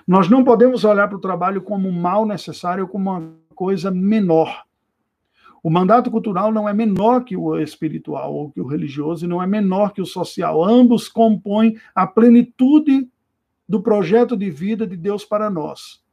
Nós 0.07 0.29
não 0.29 0.43
podemos 0.43 0.85
olhar 0.85 1.09
para 1.09 1.17
o 1.17 1.21
trabalho 1.21 1.63
como 1.63 1.89
um 1.89 1.93
mal 1.93 2.27
necessário, 2.27 2.89
como 2.89 3.11
uma 3.11 3.33
coisa 3.55 3.91
menor. 3.91 4.65
O 5.63 5.71
mandato 5.71 6.11
cultural 6.11 6.53
não 6.53 6.69
é 6.69 6.73
menor 6.73 7.25
que 7.25 7.37
o 7.37 7.59
espiritual 7.59 8.35
ou 8.35 8.51
que 8.51 8.61
o 8.61 8.67
religioso, 8.67 9.25
e 9.25 9.29
não 9.29 9.43
é 9.43 9.47
menor 9.47 9.93
que 9.93 10.01
o 10.01 10.07
social. 10.07 10.65
Ambos 10.65 11.09
compõem 11.09 11.77
a 11.95 12.07
plenitude 12.07 13.09
do 13.69 13.83
projeto 13.83 14.37
de 14.37 14.51
vida 14.51 14.87
de 14.87 14.97
Deus 14.97 15.25
para 15.25 15.51
nós. 15.51 16.05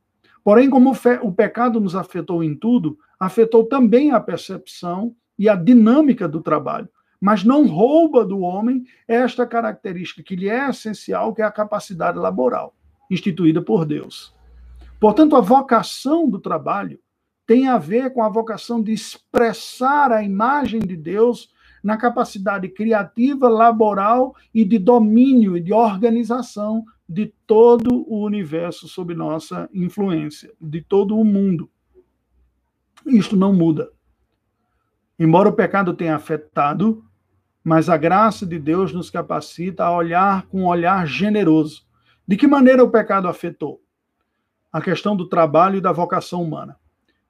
Porém, 0.44 0.70
como 0.70 0.94
o 1.22 1.32
pecado 1.32 1.80
nos 1.80 1.96
afetou 1.96 2.44
em 2.44 2.56
tudo, 2.56 2.98
afetou 3.26 3.66
também 3.66 4.12
a 4.12 4.20
percepção 4.20 5.16
e 5.38 5.50
a 5.50 5.56
dinâmica 5.56 6.28
do 6.28 6.42
trabalho 6.42 6.90
mas 7.24 7.42
não 7.42 7.66
rouba 7.66 8.26
do 8.26 8.42
homem 8.42 8.84
esta 9.08 9.48
característica 9.48 10.22
que 10.22 10.36
lhe 10.36 10.50
é 10.50 10.70
essencial, 10.70 11.34
que 11.34 11.42
é 11.42 11.46
a 11.46 11.52
capacidade 11.52 12.20
laboral, 12.20 12.76
instituída 13.10 13.62
por 13.62 13.86
Deus. 13.86 14.36
Portanto, 15.00 15.38
a 15.38 15.40
vocação 15.40 16.30
do 16.30 16.38
trabalho 16.38 17.00
tem 17.48 17.70
a 17.70 17.78
ver 17.78 18.12
com 18.12 18.22
a 18.22 18.28
vocação 18.28 18.84
de 18.84 18.92
expressar 18.92 20.12
a 20.12 20.22
imagem 20.22 20.82
de 20.82 20.98
Deus 20.98 21.50
na 21.82 21.96
capacidade 21.96 22.68
criativa, 22.68 23.48
laboral 23.48 24.36
e 24.54 24.66
de 24.66 24.78
domínio 24.78 25.56
e 25.56 25.62
de 25.62 25.72
organização 25.72 26.84
de 27.08 27.34
todo 27.48 28.04
o 28.06 28.22
universo 28.26 28.86
sob 28.90 29.16
nossa 29.16 29.70
influência, 29.74 30.52
de 30.60 30.82
todo 30.82 31.18
o 31.18 31.24
mundo. 31.24 31.70
Isto 33.06 33.36
não 33.36 33.54
muda. 33.54 33.92
Embora 35.20 35.50
o 35.50 35.54
pecado 35.54 35.94
tenha 35.94 36.16
afetado 36.16 37.04
mas 37.64 37.88
a 37.88 37.96
graça 37.96 38.46
de 38.46 38.60
Deus 38.60 38.92
nos 38.92 39.10
capacita 39.10 39.86
a 39.86 39.96
olhar 39.96 40.46
com 40.48 40.64
um 40.64 40.68
olhar 40.68 41.08
generoso. 41.08 41.84
De 42.28 42.36
que 42.36 42.46
maneira 42.46 42.84
o 42.84 42.90
pecado 42.90 43.28
afetou? 43.28 43.82
A 44.72 44.82
questão 44.82 45.16
do 45.16 45.30
trabalho 45.30 45.78
e 45.78 45.82
da 45.82 45.92
vocação 45.92 46.44
humana. 46.44 46.76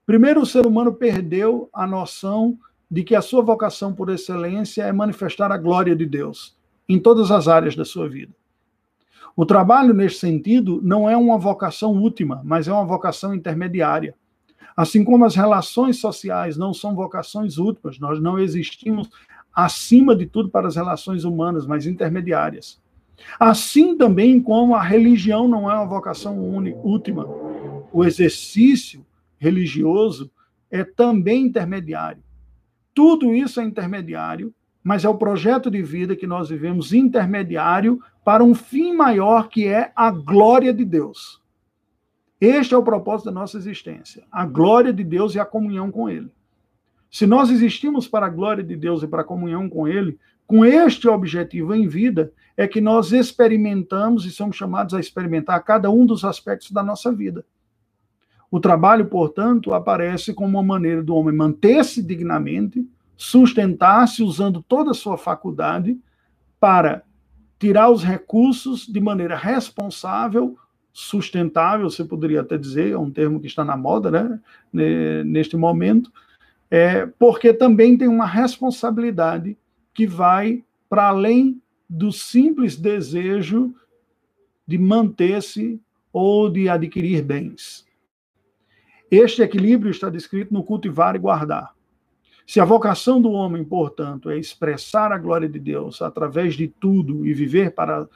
Primeiro, 0.06 0.42
o 0.42 0.46
ser 0.46 0.66
humano 0.66 0.94
perdeu 0.94 1.70
a 1.72 1.86
noção 1.86 2.58
de 2.90 3.04
que 3.04 3.16
a 3.16 3.22
sua 3.22 3.44
vocação 3.44 3.94
por 3.94 4.10
excelência 4.10 4.84
é 4.84 4.92
manifestar 4.92 5.52
a 5.52 5.58
glória 5.58 5.96
de 5.96 6.06
Deus 6.06 6.58
em 6.90 7.00
todas 7.00 7.32
as 7.32 7.48
áreas 7.48 7.76
da 7.76 7.86
sua 7.86 8.10
vida. 8.10 8.34
O 9.36 9.46
trabalho, 9.46 9.94
neste 9.94 10.20
sentido, 10.20 10.80
não 10.84 11.10
é 11.10 11.16
uma 11.16 11.38
vocação 11.38 11.92
última, 11.94 12.42
mas 12.44 12.68
é 12.68 12.74
uma 12.74 12.86
vocação 12.86 13.34
intermediária. 13.34 14.16
Assim 14.76 15.04
como 15.04 15.26
as 15.26 15.36
relações 15.36 15.98
sociais 15.98 16.58
não 16.58 16.74
são 16.74 16.96
vocações 16.96 17.58
últimas, 17.58 18.00
nós 18.00 18.20
não 18.20 18.40
existimos 18.40 19.10
acima 19.54 20.16
de 20.16 20.26
tudo 20.26 20.50
para 20.50 20.68
as 20.68 20.76
relações 20.76 21.24
humanas, 21.24 21.66
mas 21.68 21.86
intermediárias. 21.86 22.82
Assim 23.40 23.96
também 23.96 24.42
como 24.42 24.76
a 24.76 24.82
religião 24.82 25.48
não 25.48 25.70
é 25.70 25.76
uma 25.76 25.86
vocação 25.86 26.38
última, 26.84 27.26
o 27.92 28.04
exercício 28.04 29.06
religioso 29.38 30.32
é 30.72 30.84
também 30.84 31.46
intermediário. 31.46 32.24
Tudo 32.96 33.34
isso 33.36 33.62
é 33.62 33.64
intermediário, 33.64 34.54
mas 34.84 35.06
é 35.06 35.10
o 35.10 35.18
projeto 35.18 35.70
de 35.70 35.84
vida 35.84 36.16
que 36.16 36.26
nós 36.26 36.50
vivemos 36.50 36.94
intermediário 36.94 38.02
para 38.26 38.44
um 38.44 38.56
fim 38.56 38.94
maior 38.94 39.50
que 39.50 39.68
é 39.68 39.92
a 39.96 40.10
glória 40.10 40.74
de 40.74 40.84
Deus. 40.84 41.43
Este 42.46 42.74
é 42.74 42.78
o 42.78 42.84
propósito 42.84 43.28
da 43.28 43.32
nossa 43.32 43.58
existência, 43.58 44.26
a 44.30 44.46
glória 44.46 44.92
de 44.92 45.02
Deus 45.02 45.34
e 45.34 45.40
a 45.40 45.46
comunhão 45.46 45.90
com 45.90 46.10
Ele. 46.10 46.30
Se 47.10 47.26
nós 47.26 47.50
existimos 47.50 48.06
para 48.06 48.26
a 48.26 48.30
glória 48.30 48.62
de 48.62 48.76
Deus 48.76 49.02
e 49.02 49.08
para 49.08 49.22
a 49.22 49.24
comunhão 49.26 49.70
com 49.70 49.88
Ele, 49.88 50.20
com 50.46 50.66
este 50.66 51.08
objetivo 51.08 51.74
em 51.74 51.88
vida, 51.88 52.34
é 52.58 52.68
que 52.68 52.82
nós 52.82 53.14
experimentamos 53.14 54.26
e 54.26 54.30
somos 54.30 54.58
chamados 54.58 54.94
a 54.94 55.00
experimentar 55.00 55.64
cada 55.64 55.90
um 55.90 56.06
dos 56.06 56.26
aspectos 56.26 56.70
da 56.72 56.84
nossa 56.84 57.14
vida. 57.14 57.46
O 58.52 58.60
trabalho, 58.60 59.06
portanto, 59.06 59.74
aparece 59.74 60.34
como 60.34 60.50
uma 60.50 60.64
maneira 60.64 61.02
do 61.02 61.16
homem 61.16 61.34
manter-se 61.34 62.04
dignamente, 62.04 62.86
sustentar-se 63.16 64.22
usando 64.22 64.62
toda 64.62 64.92
a 64.92 64.94
sua 64.94 65.18
faculdade 65.18 65.98
para 66.60 67.04
tirar 67.58 67.90
os 67.90 68.04
recursos 68.04 68.86
de 68.86 69.00
maneira 69.00 69.38
responsável, 69.38 70.58
sustentável, 70.94 71.90
você 71.90 72.06
poderia 72.06 72.42
até 72.42 72.56
dizer, 72.56 72.92
é 72.92 72.98
um 72.98 73.10
termo 73.10 73.40
que 73.40 73.48
está 73.48 73.66
na 73.66 73.76
moda, 73.76 74.40
né, 74.72 75.24
neste 75.24 75.58
momento, 75.58 76.14
é, 76.70 77.08
porque 77.18 77.52
também 77.52 77.98
tem 77.98 78.08
uma 78.08 78.28
responsabilidade 78.28 79.58
que 79.94 80.06
vai 80.06 80.64
para 80.88 81.08
além 81.08 81.60
do 81.90 82.12
simples 82.12 82.78
desejo 82.78 83.74
de 84.68 84.78
manter-se 84.78 85.82
ou 86.12 86.50
de 86.50 86.70
adquirir 86.70 87.24
bens. 87.24 87.86
Este 89.10 89.42
equilíbrio 89.42 89.92
está 89.92 90.10
descrito 90.10 90.54
no 90.54 90.64
cultivar 90.64 91.16
e 91.16 91.20
guardar. 91.20 91.74
Se 92.46 92.60
a 92.60 92.66
vocação 92.66 93.22
do 93.22 93.32
homem, 93.32 93.64
portanto, 93.64 94.30
é 94.30 94.38
expressar 94.38 95.12
a 95.12 95.18
glória 95.18 95.48
de 95.48 95.60
Deus 95.60 96.02
através 96.02 96.56
de 96.56 96.68
tudo 96.68 97.26
e 97.26 97.34
viver 97.34 97.72
para 97.72 98.08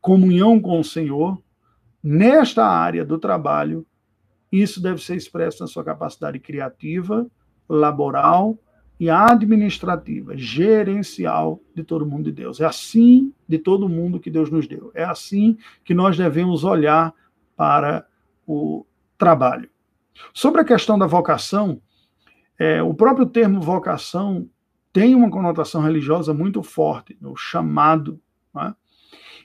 comunhão 0.00 0.60
com 0.60 0.78
o 0.78 0.84
Senhor, 0.84 1.40
nesta 2.06 2.64
área 2.64 3.04
do 3.04 3.18
trabalho, 3.18 3.84
isso 4.52 4.80
deve 4.80 5.02
ser 5.02 5.16
expresso 5.16 5.60
na 5.60 5.66
sua 5.66 5.82
capacidade 5.82 6.38
criativa, 6.38 7.26
laboral 7.68 8.56
e 8.98 9.10
administrativa, 9.10 10.36
gerencial 10.36 11.60
de 11.74 11.82
todo 11.82 12.06
mundo 12.06 12.26
de 12.26 12.32
Deus. 12.32 12.60
É 12.60 12.64
assim 12.64 13.32
de 13.48 13.58
todo 13.58 13.88
mundo 13.88 14.20
que 14.20 14.30
Deus 14.30 14.50
nos 14.50 14.68
deu. 14.68 14.92
É 14.94 15.02
assim 15.02 15.58
que 15.84 15.94
nós 15.94 16.16
devemos 16.16 16.62
olhar 16.62 17.12
para 17.56 18.06
o 18.46 18.86
trabalho. 19.18 19.68
Sobre 20.32 20.60
a 20.60 20.64
questão 20.64 20.96
da 20.96 21.06
vocação, 21.06 21.82
é, 22.56 22.80
o 22.82 22.94
próprio 22.94 23.26
termo 23.26 23.60
vocação 23.60 24.48
tem 24.92 25.14
uma 25.14 25.28
conotação 25.28 25.82
religiosa 25.82 26.32
muito 26.32 26.62
forte, 26.62 27.18
no 27.20 27.36
chamado. 27.36 28.20
É? 28.56 28.72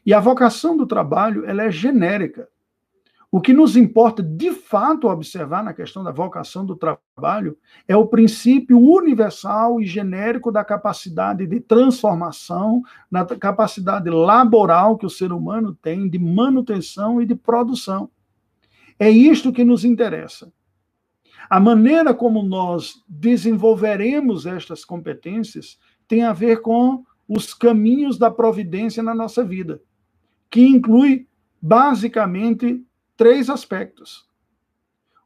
E 0.05 0.13
a 0.13 0.19
vocação 0.19 0.75
do 0.75 0.87
trabalho 0.87 1.45
ela 1.45 1.63
é 1.63 1.71
genérica. 1.71 2.47
O 3.33 3.39
que 3.39 3.53
nos 3.53 3.77
importa 3.77 4.21
de 4.21 4.51
fato 4.51 5.07
observar 5.07 5.63
na 5.63 5.73
questão 5.73 6.03
da 6.03 6.11
vocação 6.11 6.65
do 6.65 6.75
trabalho 6.75 7.57
é 7.87 7.95
o 7.95 8.05
princípio 8.05 8.77
universal 8.77 9.79
e 9.79 9.85
genérico 9.85 10.51
da 10.51 10.65
capacidade 10.65 11.47
de 11.47 11.61
transformação, 11.61 12.81
da 13.09 13.25
capacidade 13.25 14.09
laboral 14.09 14.97
que 14.97 15.05
o 15.05 15.09
ser 15.09 15.31
humano 15.31 15.73
tem 15.81 16.09
de 16.09 16.19
manutenção 16.19 17.21
e 17.21 17.25
de 17.25 17.33
produção. 17.33 18.09
É 18.99 19.09
isto 19.09 19.53
que 19.53 19.63
nos 19.63 19.85
interessa. 19.85 20.51
A 21.49 21.57
maneira 21.57 22.13
como 22.13 22.43
nós 22.43 23.01
desenvolveremos 23.07 24.45
estas 24.45 24.83
competências 24.83 25.79
tem 26.05 26.23
a 26.23 26.33
ver 26.33 26.61
com 26.61 27.03
os 27.27 27.53
caminhos 27.53 28.17
da 28.17 28.29
providência 28.29 29.01
na 29.01 29.15
nossa 29.15 29.41
vida, 29.41 29.81
que 30.51 30.61
inclui 30.67 31.25
basicamente 31.61 32.85
três 33.15 33.49
aspectos. 33.49 34.29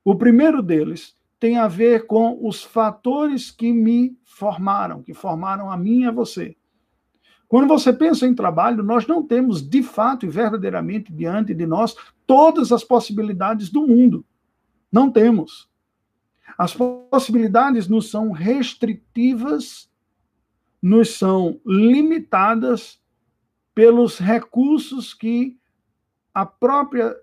O 0.04 0.16
primeiro 0.16 0.62
deles 0.62 1.18
tem 1.40 1.58
a 1.58 1.68
ver 1.68 2.06
com 2.06 2.38
os 2.48 2.64
fatores 2.64 3.50
que 3.50 3.74
me 3.74 4.16
formaram, 4.24 5.02
que 5.02 5.14
formaram 5.14 5.72
a 5.72 5.76
mim 5.76 6.02
e 6.02 6.06
a 6.06 6.12
você. 6.12 6.56
Quando 7.48 7.68
você 7.68 7.92
pensa 7.92 8.28
em 8.28 8.36
trabalho, 8.36 8.84
nós 8.84 9.08
não 9.08 9.24
temos 9.24 9.68
de 9.68 9.82
fato 9.82 10.26
e 10.26 10.30
verdadeiramente 10.30 11.12
diante 11.12 11.54
de 11.54 11.66
nós 11.66 11.96
todas 12.26 12.72
as 12.72 12.84
possibilidades 12.84 13.70
do 13.70 13.88
mundo. 13.88 14.24
Não 14.92 15.12
temos. 15.12 15.70
As 16.58 16.74
possibilidades 16.74 17.88
nos 17.88 18.10
são 18.10 18.32
restritivas, 18.32 19.90
nos 20.82 21.18
são 21.18 21.60
limitadas 21.66 23.00
pelos 23.76 24.18
recursos 24.18 25.14
que 25.14 25.58
a 26.34 26.46
própria 26.46 27.16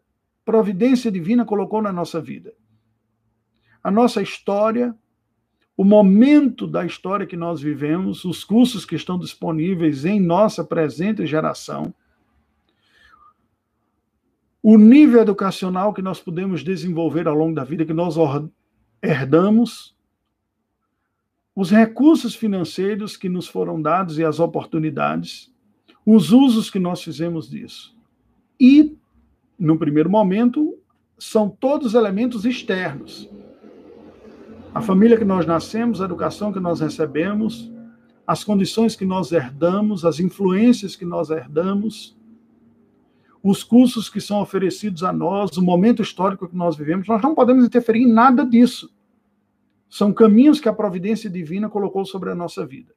providência 0.45 1.11
divina 1.11 1.45
colocou 1.47 1.81
na 1.81 1.93
nossa 1.93 2.21
vida. 2.21 2.53
A 3.83 3.91
nossa 3.91 4.21
história, 4.21 4.95
o 5.77 5.83
momento 5.83 6.67
da 6.67 6.85
história 6.85 7.27
que 7.27 7.37
nós 7.37 7.61
vivemos, 7.61 8.25
os 8.25 8.45
cursos 8.45 8.85
que 8.85 8.95
estão 8.95 9.19
disponíveis 9.19 10.05
em 10.05 10.21
nossa 10.21 10.63
presente 10.63 11.27
geração, 11.27 11.93
o 14.63 14.77
nível 14.77 15.21
educacional 15.21 15.93
que 15.93 16.03
nós 16.03 16.21
podemos 16.21 16.63
desenvolver 16.63 17.27
ao 17.27 17.35
longo 17.35 17.55
da 17.55 17.65
vida, 17.65 17.85
que 17.85 17.93
nós 17.93 18.15
herdamos, 19.03 19.97
os 21.55 21.71
recursos 21.71 22.35
financeiros 22.35 23.17
que 23.17 23.29
nos 23.29 23.49
foram 23.49 23.83
dados 23.83 24.19
e 24.19 24.25
as 24.25 24.39
oportunidades, 24.39 25.52
os 26.05 26.33
usos 26.33 26.71
que 26.71 26.79
nós 26.79 27.03
fizemos 27.03 27.49
disso. 27.49 27.95
E 28.59 28.97
no 29.59 29.79
primeiro 29.79 30.11
momento, 30.11 30.77
são 31.19 31.49
todos 31.49 31.95
elementos 31.95 32.45
externos. 32.45 33.29
A 34.75 34.81
família 34.83 35.17
que 35.17 35.25
nós 35.25 35.47
nascemos, 35.47 36.01
a 36.01 36.05
educação 36.05 36.53
que 36.53 36.59
nós 36.59 36.81
recebemos, 36.81 37.71
as 38.27 38.43
condições 38.43 38.97
que 38.97 39.05
nós 39.05 39.31
herdamos, 39.31 40.05
as 40.05 40.19
influências 40.19 40.97
que 40.97 41.05
nós 41.05 41.31
herdamos, 41.31 42.17
os 43.43 43.63
cursos 43.63 44.09
que 44.09 44.21
são 44.21 44.41
oferecidos 44.41 45.03
a 45.03 45.13
nós, 45.13 45.57
o 45.57 45.63
momento 45.63 46.03
histórico 46.03 46.49
que 46.49 46.57
nós 46.57 46.77
vivemos, 46.77 47.07
nós 47.07 47.23
não 47.23 47.35
podemos 47.35 47.65
interferir 47.65 48.03
em 48.03 48.13
nada 48.13 48.45
disso. 48.45 48.93
São 49.89 50.13
caminhos 50.13 50.59
que 50.59 50.69
a 50.69 50.73
providência 50.73 51.29
divina 51.29 51.69
colocou 51.69 52.05
sobre 52.05 52.31
a 52.31 52.35
nossa 52.35 52.65
vida. 52.65 52.95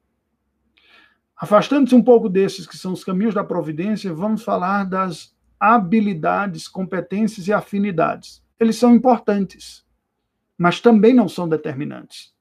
Afastando-se 1.37 1.93
um 1.93 2.01
pouco 2.01 2.29
desses 2.29 2.65
que 2.65 2.77
são 2.77 2.93
os 2.93 3.03
caminhos 3.03 3.33
da 3.33 3.43
providência, 3.43 4.13
vamos 4.13 4.43
falar 4.43 4.85
das 4.85 5.35
habilidades, 5.59 6.67
competências 6.67 7.47
e 7.47 7.53
afinidades. 7.53 8.43
Eles 8.59 8.77
são 8.77 8.95
importantes, 8.95 9.85
mas 10.57 10.79
também 10.79 11.13
não 11.13 11.27
são 11.27 11.47
determinantes. 11.47 12.33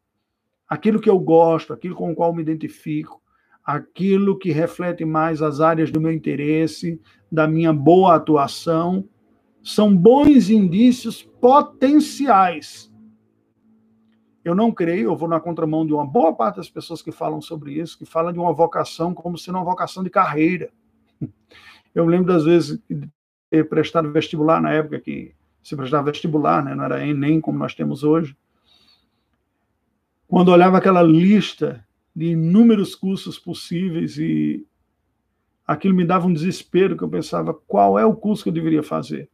Aquilo 0.69 1.01
que 1.01 1.11
eu 1.11 1.19
gosto, 1.19 1.73
aquilo 1.73 1.97
com 1.97 2.13
o 2.13 2.15
qual 2.15 2.33
me 2.33 2.43
identifico, 2.43 3.21
aquilo 3.65 4.39
que 4.39 4.53
reflete 4.53 5.05
mais 5.05 5.43
as 5.43 5.61
áreas 5.61 5.91
do 5.91 6.01
meu 6.01 6.13
interesse, 6.13 7.01
da 7.31 7.49
minha 7.49 7.73
boa 7.73 8.15
atuação, 8.15 9.09
são 9.63 9.97
bons 9.97 10.51
indícios 10.51 11.23
potenciais. 11.41 12.93
Eu 14.45 14.55
não 14.55 14.71
creio, 14.71 15.11
eu 15.11 15.17
vou 15.17 15.29
na 15.29 15.41
contramão 15.41 15.87
de 15.87 15.95
uma 15.95 16.07
boa 16.07 16.35
parte 16.35 16.57
das 16.57 16.69
pessoas 16.69 17.01
que 17.01 17.11
falam 17.11 17.41
sobre 17.41 17.73
isso, 17.73 17.99
que 17.99 18.05
falam 18.05 18.33
de 18.33 18.39
uma 18.39 18.53
vocação 18.53 19.15
como 19.15 19.39
sendo 19.39 19.57
uma 19.57 19.65
vocação 19.65 20.05
de 20.05 20.11
carreira. 20.11 20.71
Eu 21.95 22.05
lembro 22.05 22.27
das 22.27 22.45
vezes 22.45 22.79
de 22.91 23.09
ter 23.49 23.69
prestado 23.69 24.11
vestibular 24.11 24.61
na 24.61 24.73
época 24.73 24.99
que 24.99 25.33
se 25.63 25.77
prestava 25.77 26.11
vestibular, 26.11 26.63
né? 26.63 26.75
não 26.75 26.85
era 26.85 27.07
Enem 27.07 27.41
como 27.41 27.57
nós 27.57 27.73
temos 27.73 28.03
hoje. 28.03 28.37
Quando 30.27 30.51
olhava 30.51 30.77
aquela 30.77 31.03
lista 31.03 31.87
de 32.15 32.27
inúmeros 32.33 32.95
cursos 32.97 33.39
possíveis 33.39 34.19
e 34.19 34.67
aquilo 35.67 35.95
me 35.95 36.05
dava 36.05 36.27
um 36.27 36.33
desespero, 36.33 36.97
que 36.97 37.05
eu 37.05 37.09
pensava 37.09 37.55
qual 37.55 37.99
é 37.99 38.05
o 38.05 38.15
curso 38.15 38.43
que 38.43 38.49
eu 38.49 38.55
deveria 38.55 38.83
fazer. 38.83 39.31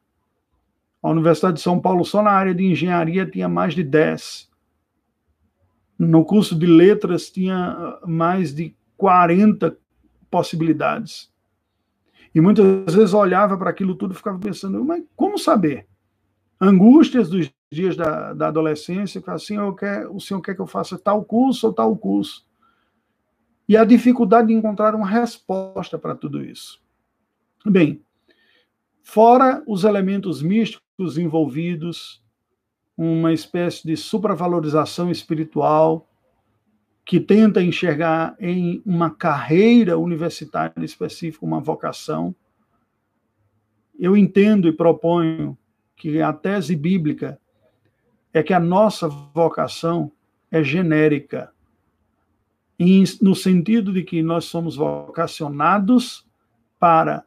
A 1.03 1.11
Universidade 1.11 1.55
de 1.55 1.63
São 1.63 1.81
Paulo, 1.81 2.05
só 2.05 2.23
na 2.23 2.31
área 2.31 2.55
de 2.55 2.65
engenharia, 2.65 3.25
tinha 3.25 3.49
mais 3.49 3.75
de 3.75 3.83
10. 3.83 4.50
No 6.01 6.25
curso 6.25 6.59
de 6.59 6.65
letras, 6.65 7.29
tinha 7.29 7.99
mais 8.07 8.55
de 8.55 8.75
40 8.97 9.77
possibilidades. 10.31 11.31
E 12.35 12.41
muitas 12.41 12.95
vezes 12.95 13.13
olhava 13.13 13.59
para 13.59 13.69
aquilo 13.69 13.95
tudo 13.95 14.15
e 14.15 14.17
ficava 14.17 14.39
pensando, 14.39 14.83
mas 14.83 15.05
como 15.15 15.37
saber? 15.37 15.87
Angústias 16.59 17.29
dos 17.29 17.53
dias 17.71 17.99
da, 17.99 18.33
da 18.33 18.49
adolescência, 18.49 19.23
assim, 19.27 19.57
eu 19.57 19.75
quero, 19.75 20.17
o 20.17 20.19
senhor 20.19 20.41
quer 20.41 20.55
que 20.55 20.63
eu 20.63 20.67
faça 20.67 20.99
tal 20.99 21.23
curso 21.23 21.67
ou 21.67 21.73
tal 21.75 21.95
curso? 21.95 22.47
E 23.69 23.77
a 23.77 23.85
dificuldade 23.85 24.49
de 24.49 24.55
encontrar 24.55 24.95
uma 24.95 25.07
resposta 25.07 25.99
para 25.99 26.15
tudo 26.15 26.43
isso. 26.43 26.81
Bem, 27.67 28.03
fora 29.03 29.63
os 29.67 29.85
elementos 29.85 30.41
místicos 30.41 31.19
envolvidos, 31.19 32.23
uma 33.03 33.33
espécie 33.33 33.87
de 33.87 33.97
supravalorização 33.97 35.11
espiritual, 35.11 36.07
que 37.03 37.19
tenta 37.19 37.63
enxergar 37.63 38.37
em 38.39 38.83
uma 38.85 39.11
carreira 39.11 39.97
universitária 39.97 40.85
específica 40.85 41.47
uma 41.47 41.61
vocação. 41.61 42.35
Eu 43.99 44.15
entendo 44.15 44.69
e 44.69 44.73
proponho 44.73 45.57
que 45.97 46.21
a 46.21 46.31
tese 46.31 46.77
bíblica 46.77 47.41
é 48.35 48.43
que 48.43 48.53
a 48.53 48.61
nossa 48.61 49.09
vocação 49.09 50.13
é 50.51 50.63
genérica, 50.63 51.51
no 53.23 53.35
sentido 53.35 53.95
de 53.95 54.03
que 54.03 54.23
nós 54.23 54.45
somos 54.45 54.77
vocacionados 54.77 56.29
para 56.79 57.25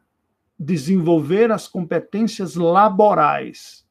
desenvolver 0.56 1.50
as 1.50 1.66
competências 1.66 2.54
laborais, 2.54 3.83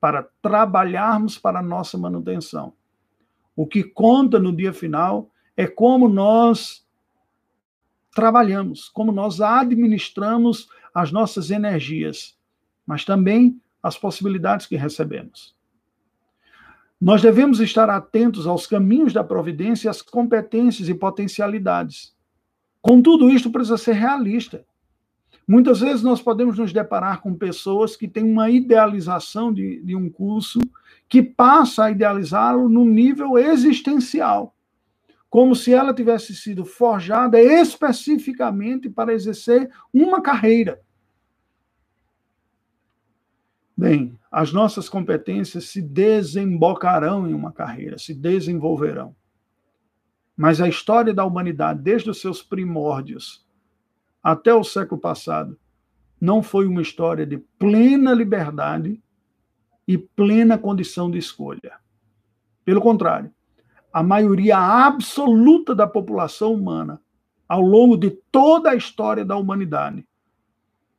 para 0.00 0.28
trabalharmos 0.40 1.38
para 1.38 1.58
a 1.58 1.62
nossa 1.62 1.98
manutenção. 1.98 2.72
O 3.56 3.66
que 3.66 3.82
conta 3.82 4.38
no 4.38 4.54
dia 4.54 4.72
final 4.72 5.30
é 5.56 5.66
como 5.66 6.08
nós 6.08 6.86
trabalhamos, 8.14 8.88
como 8.88 9.12
nós 9.12 9.40
administramos 9.40 10.68
as 10.94 11.12
nossas 11.12 11.50
energias, 11.50 12.36
mas 12.86 13.04
também 13.04 13.60
as 13.82 13.96
possibilidades 13.96 14.66
que 14.66 14.76
recebemos. 14.76 15.56
Nós 17.00 17.22
devemos 17.22 17.60
estar 17.60 17.88
atentos 17.88 18.46
aos 18.46 18.66
caminhos 18.66 19.12
da 19.12 19.22
providência, 19.22 19.90
às 19.90 20.02
competências 20.02 20.88
e 20.88 20.94
potencialidades. 20.94 22.12
Com 22.82 23.00
tudo 23.00 23.30
isto, 23.30 23.50
precisa 23.50 23.76
ser 23.76 23.92
realista. 23.92 24.64
Muitas 25.48 25.80
vezes 25.80 26.02
nós 26.02 26.20
podemos 26.20 26.58
nos 26.58 26.74
deparar 26.74 27.22
com 27.22 27.34
pessoas 27.34 27.96
que 27.96 28.06
têm 28.06 28.22
uma 28.22 28.50
idealização 28.50 29.50
de, 29.50 29.80
de 29.80 29.96
um 29.96 30.10
curso 30.10 30.60
que 31.08 31.22
passa 31.22 31.86
a 31.86 31.90
idealizá-lo 31.90 32.68
no 32.68 32.84
nível 32.84 33.38
existencial, 33.38 34.54
como 35.30 35.56
se 35.56 35.72
ela 35.72 35.94
tivesse 35.94 36.36
sido 36.36 36.66
forjada 36.66 37.40
especificamente 37.40 38.90
para 38.90 39.14
exercer 39.14 39.70
uma 39.90 40.20
carreira. 40.20 40.82
Bem, 43.74 44.18
as 44.30 44.52
nossas 44.52 44.86
competências 44.86 45.64
se 45.64 45.80
desembocarão 45.80 47.26
em 47.26 47.32
uma 47.32 47.52
carreira, 47.52 47.96
se 47.96 48.12
desenvolverão. 48.12 49.16
Mas 50.36 50.60
a 50.60 50.68
história 50.68 51.14
da 51.14 51.24
humanidade, 51.24 51.80
desde 51.80 52.10
os 52.10 52.20
seus 52.20 52.42
primórdios 52.42 53.47
até 54.28 54.52
o 54.52 54.62
século 54.62 55.00
passado, 55.00 55.58
não 56.20 56.42
foi 56.42 56.66
uma 56.66 56.82
história 56.82 57.24
de 57.24 57.38
plena 57.58 58.12
liberdade 58.12 59.02
e 59.86 59.96
plena 59.96 60.58
condição 60.58 61.10
de 61.10 61.16
escolha. 61.16 61.78
Pelo 62.62 62.78
contrário, 62.78 63.32
a 63.90 64.02
maioria 64.02 64.58
absoluta 64.58 65.74
da 65.74 65.86
população 65.86 66.52
humana, 66.52 67.00
ao 67.48 67.62
longo 67.62 67.96
de 67.96 68.10
toda 68.30 68.68
a 68.68 68.74
história 68.74 69.24
da 69.24 69.34
humanidade, 69.34 70.06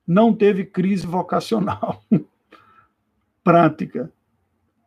não 0.08 0.34
teve 0.34 0.66
crise 0.66 1.06
vocacional 1.06 2.04
prática, 3.44 4.12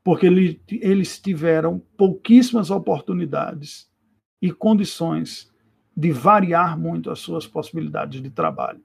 porque 0.03 0.27
eles 0.27 1.21
tiveram 1.21 1.81
pouquíssimas 1.97 2.73
oportunidades 2.73 3.89
e 4.41 4.51
condições 4.51 5.52
de 5.97 6.11
variar 6.11 6.79
muito 6.79 7.11
as 7.11 7.19
suas 7.19 7.47
possibilidades 7.47 8.23
de 8.23 8.31
trabalho. 8.31 8.81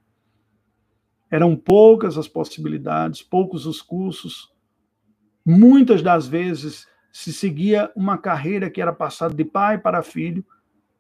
Eram 1.30 1.56
poucas 1.56 2.18
as 2.18 2.28
possibilidades, 2.28 3.22
poucos 3.22 3.66
os 3.66 3.82
cursos, 3.82 4.52
Muitas 5.50 6.02
das 6.02 6.28
vezes 6.28 6.86
se 7.10 7.32
seguia 7.32 7.90
uma 7.96 8.18
carreira 8.18 8.70
que 8.70 8.82
era 8.82 8.92
passada 8.92 9.34
de 9.34 9.46
pai 9.46 9.78
para 9.78 10.04
filho 10.04 10.46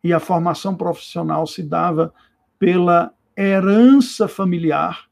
e 0.02 0.14
a 0.14 0.22
formação 0.22 0.74
profissional 0.74 1.46
se 1.46 1.62
dava 1.62 2.14
pela 2.58 3.14
herança 3.36 4.26
familiar. 4.26 5.10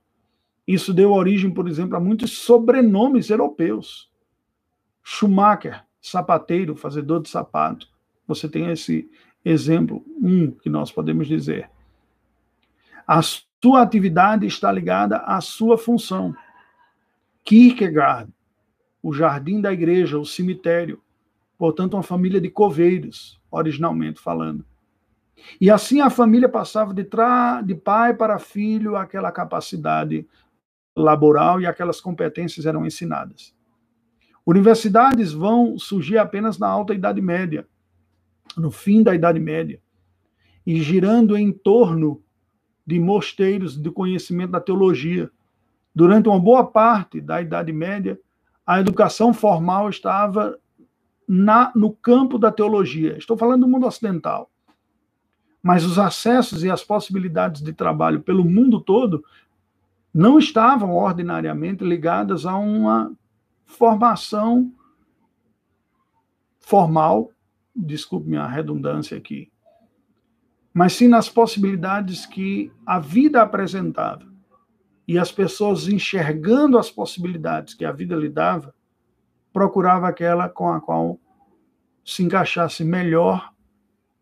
Isso 0.66 0.94
deu 0.94 1.12
origem, 1.12 1.52
por 1.52 1.68
exemplo, 1.68 1.98
a 1.98 2.00
muitos 2.00 2.38
sobrenomes 2.38 3.30
europeus. 3.30 4.10
Schumacher, 5.04 5.84
sapateiro, 6.02 6.74
fazedor 6.74 7.22
de 7.22 7.28
sapato. 7.28 7.90
Você 8.26 8.48
tem 8.48 8.72
esse 8.72 9.12
exemplo, 9.46 10.04
um 10.20 10.52
que 10.52 10.70
nós 10.70 10.92
podemos 10.92 11.28
dizer. 11.28 11.70
A 13.08 13.22
sua 13.22 13.84
atividade 13.84 14.48
está 14.48 14.72
ligada 14.72 15.18
à 15.18 15.40
sua 15.40 15.78
função. 15.78 16.36
Kierkegaard, 17.44 18.34
o 19.02 19.14
jardim 19.14 19.62
da 19.62 19.72
igreja, 19.72 20.18
o 20.18 20.26
cemitério. 20.26 21.00
Portanto, 21.58 21.94
uma 21.94 22.04
família 22.04 22.42
de 22.42 22.50
coveiros, 22.50 23.40
originalmente 23.52 24.20
falando. 24.20 24.66
E 25.62 25.70
assim 25.70 26.02
a 26.02 26.10
família 26.10 26.50
passava 26.50 26.94
de, 26.94 27.04
tra... 27.04 27.62
de 27.62 27.76
pai 27.76 28.16
para 28.16 28.40
filho 28.40 28.96
aquela 28.96 29.32
capacidade 29.32 30.28
laboral 30.96 31.62
e 31.62 31.68
aquelas 31.68 32.02
competências 32.02 32.66
eram 32.66 32.86
ensinadas. 32.86 33.54
Universidades 34.46 35.34
vão 35.34 35.78
surgir 35.78 36.18
apenas 36.18 36.58
na 36.58 36.68
alta 36.68 36.94
Idade 36.94 37.22
Média, 37.22 37.68
no 38.58 38.72
fim 38.72 39.04
da 39.04 39.14
Idade 39.14 39.40
Média, 39.40 39.82
e 40.66 40.82
girando 40.82 41.38
em 41.38 41.52
torno 41.52 42.22
de 42.86 43.00
mosteiros 43.00 43.78
de 43.78 43.90
conhecimento 43.92 44.52
da 44.52 44.60
teologia. 44.60 45.30
Durante 45.94 46.30
uma 46.30 46.40
boa 46.40 46.66
parte 46.66 47.22
da 47.22 47.42
Idade 47.42 47.72
Média, 47.72 48.20
a 48.66 48.80
educação 48.80 49.34
formal 49.34 49.90
estava 49.90 50.58
na, 51.28 51.72
no 51.76 51.92
campo 51.92 52.38
da 52.38 52.52
teologia. 52.52 53.18
Estou 53.18 53.38
falando 53.38 53.62
do 53.62 53.68
mundo 53.68 53.88
ocidental. 53.88 54.50
Mas 55.62 55.84
os 55.84 55.98
acessos 55.98 56.64
e 56.64 56.70
as 56.70 56.84
possibilidades 56.84 57.62
de 57.62 57.74
trabalho 57.74 58.22
pelo 58.22 58.46
mundo 58.46 58.80
todo 58.80 59.24
não 60.14 60.38
estavam 60.38 60.94
ordinariamente 60.94 61.84
ligadas 61.84 62.46
a 62.46 62.56
uma 62.56 63.12
formação 63.66 64.72
formal, 66.60 67.32
desculpe 67.76 68.30
minha 68.30 68.48
redundância 68.48 69.18
aqui, 69.18 69.52
mas 70.74 70.94
sim 70.94 71.08
nas 71.08 71.28
possibilidades 71.28 72.26
que 72.26 72.72
a 72.86 73.00
vida 73.00 73.42
apresentava 73.42 74.26
e 75.08 75.20
as 75.20 75.32
pessoas 75.32 75.88
enxergando 75.88 76.78
as 76.78 76.90
possibilidades 76.90 77.74
que 77.74 77.86
a 77.86 77.92
vida 77.92 78.16
lhe 78.16 78.30
dava, 78.30 78.74
procurava 79.54 80.08
aquela 80.08 80.50
com 80.50 80.70
a 80.70 80.82
qual 80.82 81.20
se 82.04 82.24
encaixasse 82.24 82.84
melhor 82.84 83.54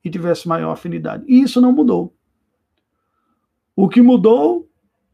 e 0.03 0.09
tivesse 0.09 0.47
maior 0.47 0.71
afinidade. 0.71 1.23
E 1.27 1.41
isso 1.41 1.61
não 1.61 1.71
mudou. 1.71 2.15
O 3.75 3.89
que 3.89 4.01
mudou 4.01 4.69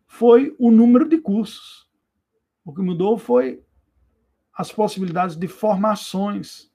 foi 0.07 0.55
o 0.59 0.71
número 0.71 1.07
de 1.07 1.17
cursos. 1.19 1.87
O 2.65 2.73
que 2.73 2.81
mudou 2.81 3.17
foi 3.17 3.63
as 4.53 4.71
possibilidades 4.71 5.35
de 5.35 5.47
formações. 5.47 6.68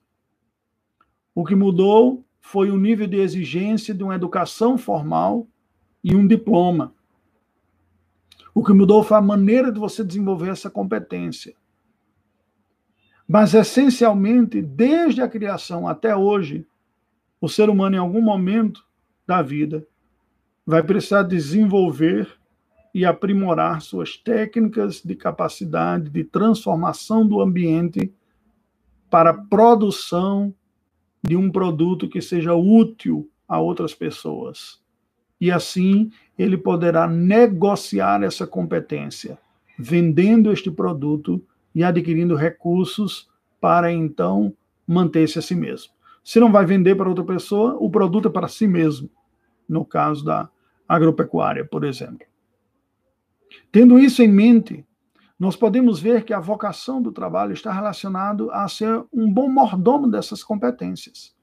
O 1.35 1.43
que 1.43 1.53
mudou 1.53 2.23
foi 2.39 2.71
o 2.71 2.77
nível 2.77 3.05
de 3.05 3.17
exigência 3.17 3.93
de 3.93 4.01
uma 4.01 4.15
educação 4.15 4.77
formal 4.77 5.45
e 6.01 6.15
um 6.15 6.25
diploma. 6.25 6.93
O 8.53 8.63
que 8.63 8.71
mudou 8.71 9.03
foi 9.03 9.17
a 9.17 9.21
maneira 9.21 9.69
de 9.69 9.77
você 9.77 10.01
desenvolver 10.01 10.49
essa 10.49 10.69
competência. 10.69 11.53
Mas, 13.27 13.53
essencialmente, 13.53 14.61
desde 14.61 15.21
a 15.21 15.27
criação 15.27 15.87
até 15.87 16.15
hoje, 16.15 16.65
o 17.41 17.49
ser 17.49 17.69
humano, 17.69 17.97
em 17.97 17.99
algum 17.99 18.21
momento 18.21 18.85
da 19.27 19.41
vida, 19.41 19.85
vai 20.65 20.81
precisar 20.81 21.23
desenvolver 21.23 22.31
e 22.93 23.03
aprimorar 23.03 23.81
suas 23.81 24.15
técnicas 24.15 25.01
de 25.01 25.15
capacidade 25.15 26.09
de 26.09 26.23
transformação 26.23 27.27
do 27.27 27.41
ambiente 27.41 28.13
para 29.09 29.33
produção 29.33 30.53
de 31.25 31.35
um 31.35 31.51
produto 31.51 32.07
que 32.07 32.21
seja 32.21 32.53
útil 32.53 33.29
a 33.47 33.59
outras 33.59 33.93
pessoas. 33.93 34.79
E 35.39 35.51
assim 35.51 36.11
ele 36.37 36.57
poderá 36.57 37.07
negociar 37.07 38.23
essa 38.23 38.45
competência, 38.45 39.37
vendendo 39.77 40.51
este 40.51 40.69
produto 40.69 41.43
e 41.73 41.83
adquirindo 41.83 42.35
recursos 42.35 43.29
para 43.59 43.91
então 43.91 44.53
manter-se 44.87 45.39
a 45.39 45.41
si 45.41 45.55
mesmo. 45.55 45.91
Se 46.23 46.39
não 46.39 46.51
vai 46.51 46.65
vender 46.65 46.95
para 46.95 47.09
outra 47.09 47.23
pessoa, 47.23 47.75
o 47.79 47.89
produto 47.89 48.27
é 48.27 48.31
para 48.31 48.47
si 48.47 48.67
mesmo, 48.67 49.09
no 49.67 49.83
caso 49.83 50.23
da 50.23 50.49
agropecuária, 50.87 51.65
por 51.65 51.83
exemplo. 51.83 52.25
Tendo 53.71 53.99
isso 53.99 54.21
em 54.21 54.27
mente, 54.27 54.84
nós 55.37 55.55
podemos 55.55 55.99
ver 55.99 56.23
que 56.23 56.33
a 56.33 56.39
vocação 56.39 57.01
do 57.01 57.11
trabalho 57.11 57.53
está 57.53 57.71
relacionado 57.71 58.49
a 58.51 58.67
ser 58.67 59.03
um 59.11 59.31
bom 59.31 59.49
mordomo 59.49 60.09
dessas 60.09 60.43
competências. 60.43 61.35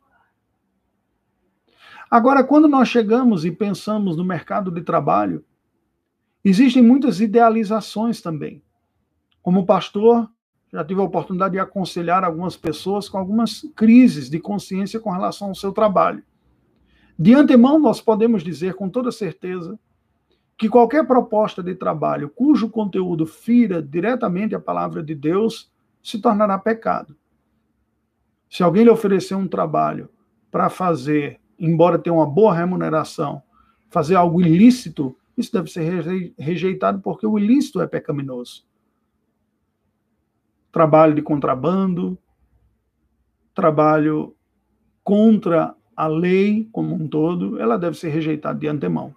Agora, 2.11 2.43
quando 2.43 2.69
nós 2.69 2.89
chegamos 2.89 3.45
e 3.45 3.51
pensamos 3.51 4.17
no 4.17 4.25
mercado 4.25 4.71
de 4.71 4.83
trabalho, 4.83 5.45
existem 6.45 6.83
muitas 6.83 7.21
idealizações 7.21 8.21
também. 8.21 8.63
Como 9.43 9.67
pastor, 9.67 10.31
já 10.73 10.83
tive 10.85 11.01
a 11.01 11.05
oportunidade 11.05 11.53
de 11.53 11.59
aconselhar 11.59 12.25
algumas 12.25 12.57
pessoas 12.57 13.09
com 13.09 13.19
algumas 13.19 13.63
crises 13.77 14.31
de 14.31 14.41
consciência 14.41 14.99
com 14.99 15.11
relação 15.11 15.49
ao 15.49 15.55
seu 15.55 15.73
trabalho. 15.73 16.23
De 17.19 17.35
antemão, 17.35 17.79
nós 17.79 18.01
podemos 18.01 18.43
dizer 18.43 18.75
com 18.75 18.89
toda 18.89 19.13
certeza 19.13 19.79
que 20.63 20.69
qualquer 20.69 21.05
proposta 21.05 21.61
de 21.61 21.75
trabalho 21.75 22.31
cujo 22.31 22.71
conteúdo 22.71 23.27
fira 23.27 23.83
diretamente 23.83 24.55
a 24.55 24.61
palavra 24.61 25.03
de 25.03 25.13
Deus 25.13 25.69
se 26.01 26.21
tornará 26.21 26.57
pecado. 26.57 27.17
Se 28.49 28.63
alguém 28.63 28.85
lhe 28.85 28.89
oferecer 28.89 29.35
um 29.35 29.49
trabalho 29.49 30.09
para 30.53 30.71
fazer, 30.71 31.41
embora 31.59 31.99
tenha 31.99 32.15
uma 32.15 32.25
boa 32.25 32.55
remuneração, 32.55 33.43
fazer 33.91 34.15
algo 34.15 34.41
ilícito, 34.41 35.17
isso 35.37 35.53
deve 35.53 35.69
ser 35.69 36.33
rejeitado 36.39 37.01
porque 37.01 37.27
o 37.27 37.37
ilícito 37.37 37.81
é 37.81 37.87
pecaminoso. 37.89 38.65
Trabalho 40.71 41.13
de 41.13 41.23
contrabando, 41.23 42.17
trabalho 43.53 44.37
contra 45.03 45.75
a 45.97 46.07
lei 46.07 46.69
como 46.71 46.95
um 46.95 47.09
todo, 47.09 47.59
ela 47.59 47.77
deve 47.77 47.99
ser 47.99 48.11
rejeitada 48.11 48.61
de 48.61 48.69
antemão. 48.69 49.13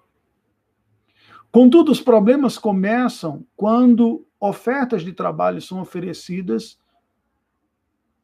Contudo, 1.56 1.90
os 1.90 2.02
problemas 2.02 2.58
começam 2.58 3.48
quando 3.56 4.28
ofertas 4.38 5.06
de 5.06 5.14
trabalho 5.14 5.62
são 5.62 5.80
oferecidas 5.80 6.78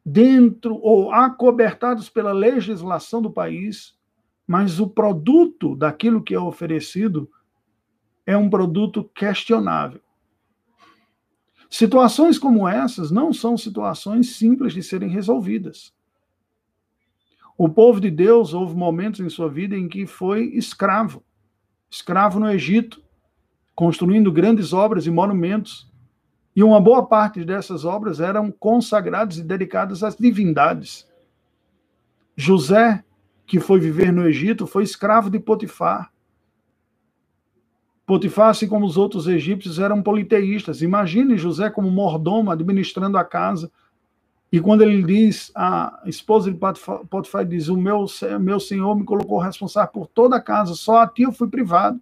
dentro 0.04 0.74
ou 0.74 1.10
acobertados 1.10 2.10
pela 2.10 2.30
legislação 2.34 3.22
do 3.22 3.30
país, 3.30 3.96
mas 4.46 4.78
o 4.78 4.86
produto 4.86 5.74
daquilo 5.74 6.22
que 6.22 6.34
é 6.34 6.38
oferecido 6.38 7.26
é 8.26 8.36
um 8.36 8.50
produto 8.50 9.02
questionável. 9.02 10.02
Situações 11.70 12.38
como 12.38 12.68
essas 12.68 13.10
não 13.10 13.32
são 13.32 13.56
situações 13.56 14.36
simples 14.36 14.74
de 14.74 14.82
serem 14.82 15.08
resolvidas. 15.08 15.94
O 17.56 17.66
povo 17.66 17.98
de 17.98 18.10
Deus 18.10 18.52
houve 18.52 18.76
momentos 18.76 19.20
em 19.20 19.30
sua 19.30 19.48
vida 19.48 19.74
em 19.74 19.88
que 19.88 20.06
foi 20.06 20.48
escravo, 20.48 21.24
escravo 21.90 22.38
no 22.38 22.50
Egito, 22.50 23.00
construindo 23.82 24.30
grandes 24.30 24.72
obras 24.72 25.08
e 25.08 25.10
monumentos. 25.10 25.90
E 26.54 26.62
uma 26.62 26.80
boa 26.80 27.04
parte 27.04 27.44
dessas 27.44 27.84
obras 27.84 28.20
eram 28.20 28.48
consagradas 28.48 29.38
e 29.38 29.42
dedicadas 29.42 30.04
às 30.04 30.14
divindades. 30.14 31.04
José, 32.36 33.02
que 33.44 33.58
foi 33.58 33.80
viver 33.80 34.12
no 34.12 34.24
Egito, 34.28 34.68
foi 34.68 34.84
escravo 34.84 35.28
de 35.28 35.40
Potifar. 35.40 36.12
Potifar, 38.06 38.50
assim 38.50 38.68
como 38.68 38.86
os 38.86 38.96
outros 38.96 39.26
egípcios, 39.26 39.80
eram 39.80 40.00
politeístas. 40.00 40.80
Imagine 40.80 41.36
José 41.36 41.68
como 41.68 41.90
mordomo 41.90 42.52
administrando 42.52 43.18
a 43.18 43.24
casa. 43.24 43.68
E 44.52 44.60
quando 44.60 44.82
ele 44.82 45.02
diz, 45.02 45.50
a 45.56 46.04
esposa 46.06 46.52
de 46.52 46.56
Potifar 47.10 47.44
diz: 47.44 47.66
O 47.66 47.76
meu, 47.76 48.06
meu 48.40 48.60
senhor 48.60 48.94
me 48.94 49.04
colocou 49.04 49.40
responsável 49.40 49.90
por 49.90 50.06
toda 50.06 50.36
a 50.36 50.40
casa, 50.40 50.76
só 50.76 50.98
a 50.98 51.08
ti 51.08 51.22
eu 51.22 51.32
fui 51.32 51.48
privado. 51.48 52.00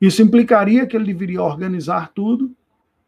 Isso 0.00 0.22
implicaria 0.22 0.86
que 0.86 0.96
ele 0.96 1.06
deveria 1.06 1.42
organizar 1.42 2.12
tudo, 2.12 2.54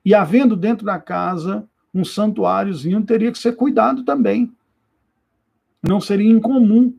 e 0.04 0.14
havendo 0.14 0.56
dentro 0.56 0.86
da 0.86 0.98
casa 0.98 1.68
um 1.92 2.04
santuáriozinho, 2.04 3.04
teria 3.04 3.32
que 3.32 3.38
ser 3.38 3.56
cuidado 3.56 4.04
também. 4.04 4.52
Não 5.82 6.00
seria 6.00 6.30
incomum 6.30 6.94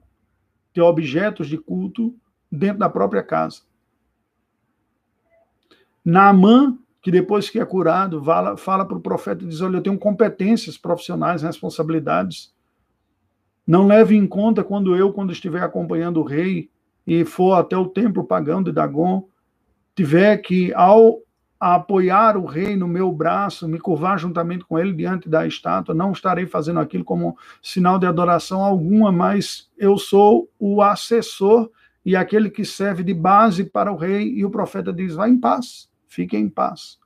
ter 0.74 0.82
objetos 0.82 1.48
de 1.48 1.58
culto 1.58 2.16
dentro 2.52 2.80
da 2.80 2.90
própria 2.90 3.24
casa. 3.24 3.62
Naamã, 6.04 6.78
que 7.02 7.12
depois 7.12 7.50
que 7.50 7.60
é 7.60 7.66
curado, 7.66 8.24
fala, 8.58 8.86
para 8.86 8.98
o 8.98 9.02
profeta 9.02 9.44
e 9.44 9.48
diz: 9.48 9.62
Olha, 9.62 9.78
eu 9.78 9.82
tenho 9.82 9.98
competências 9.98 10.78
profissionais, 10.78 11.42
responsabilidades. 11.44 12.54
Não 13.66 13.86
leve 13.86 14.16
em 14.16 14.28
conta 14.28 14.64
quando 14.64 14.96
eu, 14.96 15.14
quando 15.14 15.32
estiver 15.32 15.62
acompanhando 15.62 16.20
o 16.20 16.24
rei 16.24 16.70
e 17.06 17.24
for 17.24 17.54
até 17.54 17.78
o 17.78 17.88
templo 17.88 18.24
pagão 18.24 18.64
de 18.64 18.72
Dagon, 18.72 19.28
tiver 20.00 20.38
que, 20.38 20.74
ao 20.76 21.22
apoiar 21.60 22.38
o 22.38 22.46
rei 22.46 22.78
no 22.78 22.88
meu 22.88 23.12
braço, 23.12 23.68
me 23.68 23.78
curvar 23.78 24.18
juntamente 24.18 24.64
com 24.64 24.80
ele 24.80 24.94
diante 24.94 25.28
da 25.28 25.46
estátua, 25.46 25.94
não 25.94 26.14
estarei 26.14 26.46
fazendo 26.46 26.80
aquilo 26.80 27.04
como 27.04 27.38
sinal 27.62 28.00
de 28.00 28.06
adoração 28.06 28.64
alguma, 28.64 29.12
mas 29.12 29.70
eu 29.78 29.98
sou 29.98 30.50
o 30.58 30.82
assessor 30.82 31.70
e 32.06 32.16
aquele 32.16 32.50
que 32.50 32.64
serve 32.64 33.04
de 33.04 33.14
base 33.14 33.66
para 33.66 33.92
o 33.92 33.98
rei, 33.98 34.30
e 34.30 34.46
o 34.46 34.50
profeta 34.50 34.94
diz: 34.94 35.16
vá 35.16 35.28
em 35.28 35.38
paz, 35.38 35.92
fique 36.08 36.38
em 36.38 36.48
paz. 36.48 36.98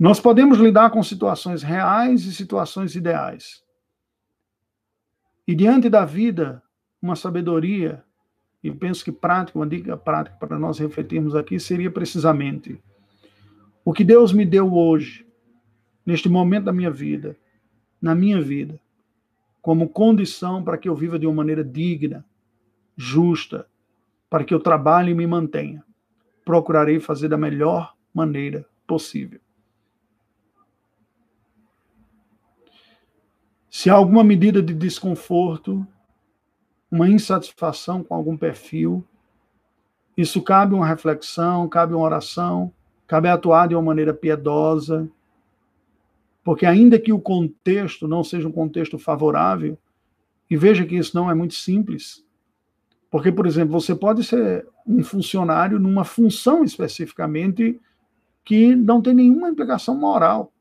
Nós 0.00 0.18
podemos 0.18 0.58
lidar 0.58 0.90
com 0.90 1.00
situações 1.04 1.62
reais 1.62 2.24
e 2.24 2.34
situações 2.34 2.96
ideais. 2.96 3.62
E 5.46 5.54
diante 5.54 5.88
da 5.88 6.04
vida, 6.04 6.60
uma 7.00 7.14
sabedoria 7.14 8.04
e 8.68 8.74
penso 8.74 9.04
que 9.04 9.12
prática, 9.12 9.58
uma 9.58 9.66
dica 9.66 9.96
prática 9.96 10.36
para 10.36 10.58
nós 10.58 10.78
refletirmos 10.78 11.34
aqui 11.34 11.58
seria 11.60 11.90
precisamente 11.90 12.80
o 13.84 13.92
que 13.92 14.02
Deus 14.02 14.32
me 14.32 14.44
deu 14.44 14.74
hoje, 14.74 15.24
neste 16.04 16.28
momento 16.28 16.64
da 16.64 16.72
minha 16.72 16.90
vida, 16.90 17.36
na 18.02 18.14
minha 18.14 18.40
vida, 18.40 18.80
como 19.62 19.88
condição 19.88 20.62
para 20.62 20.76
que 20.76 20.88
eu 20.88 20.94
viva 20.94 21.18
de 21.18 21.26
uma 21.26 21.34
maneira 21.34 21.64
digna, 21.64 22.24
justa, 22.96 23.68
para 24.28 24.44
que 24.44 24.52
eu 24.52 24.60
trabalhe 24.60 25.12
e 25.12 25.14
me 25.14 25.26
mantenha. 25.26 25.84
Procurarei 26.44 26.98
fazer 26.98 27.28
da 27.28 27.36
melhor 27.36 27.94
maneira 28.12 28.66
possível. 28.86 29.40
Se 33.70 33.90
há 33.90 33.94
alguma 33.94 34.24
medida 34.24 34.62
de 34.62 34.72
desconforto, 34.72 35.86
uma 36.96 37.08
insatisfação 37.08 38.02
com 38.02 38.14
algum 38.14 38.36
perfil. 38.36 39.04
Isso 40.16 40.40
cabe 40.42 40.74
uma 40.74 40.86
reflexão, 40.86 41.68
cabe 41.68 41.94
uma 41.94 42.04
oração, 42.04 42.72
cabe 43.06 43.28
atuar 43.28 43.68
de 43.68 43.74
uma 43.74 43.82
maneira 43.82 44.14
piedosa, 44.14 45.08
porque 46.42 46.64
ainda 46.64 46.98
que 46.98 47.12
o 47.12 47.20
contexto 47.20 48.08
não 48.08 48.24
seja 48.24 48.48
um 48.48 48.52
contexto 48.52 48.98
favorável, 48.98 49.78
e 50.48 50.56
veja 50.56 50.86
que 50.86 50.96
isso 50.96 51.14
não 51.14 51.30
é 51.30 51.34
muito 51.34 51.54
simples, 51.54 52.24
porque, 53.10 53.30
por 53.30 53.46
exemplo, 53.46 53.78
você 53.78 53.94
pode 53.94 54.24
ser 54.24 54.66
um 54.86 55.02
funcionário 55.02 55.78
numa 55.78 56.04
função 56.04 56.64
especificamente 56.64 57.80
que 58.44 58.74
não 58.74 59.02
tem 59.02 59.12
nenhuma 59.12 59.50
implicação 59.50 59.96
moral. 59.96 60.52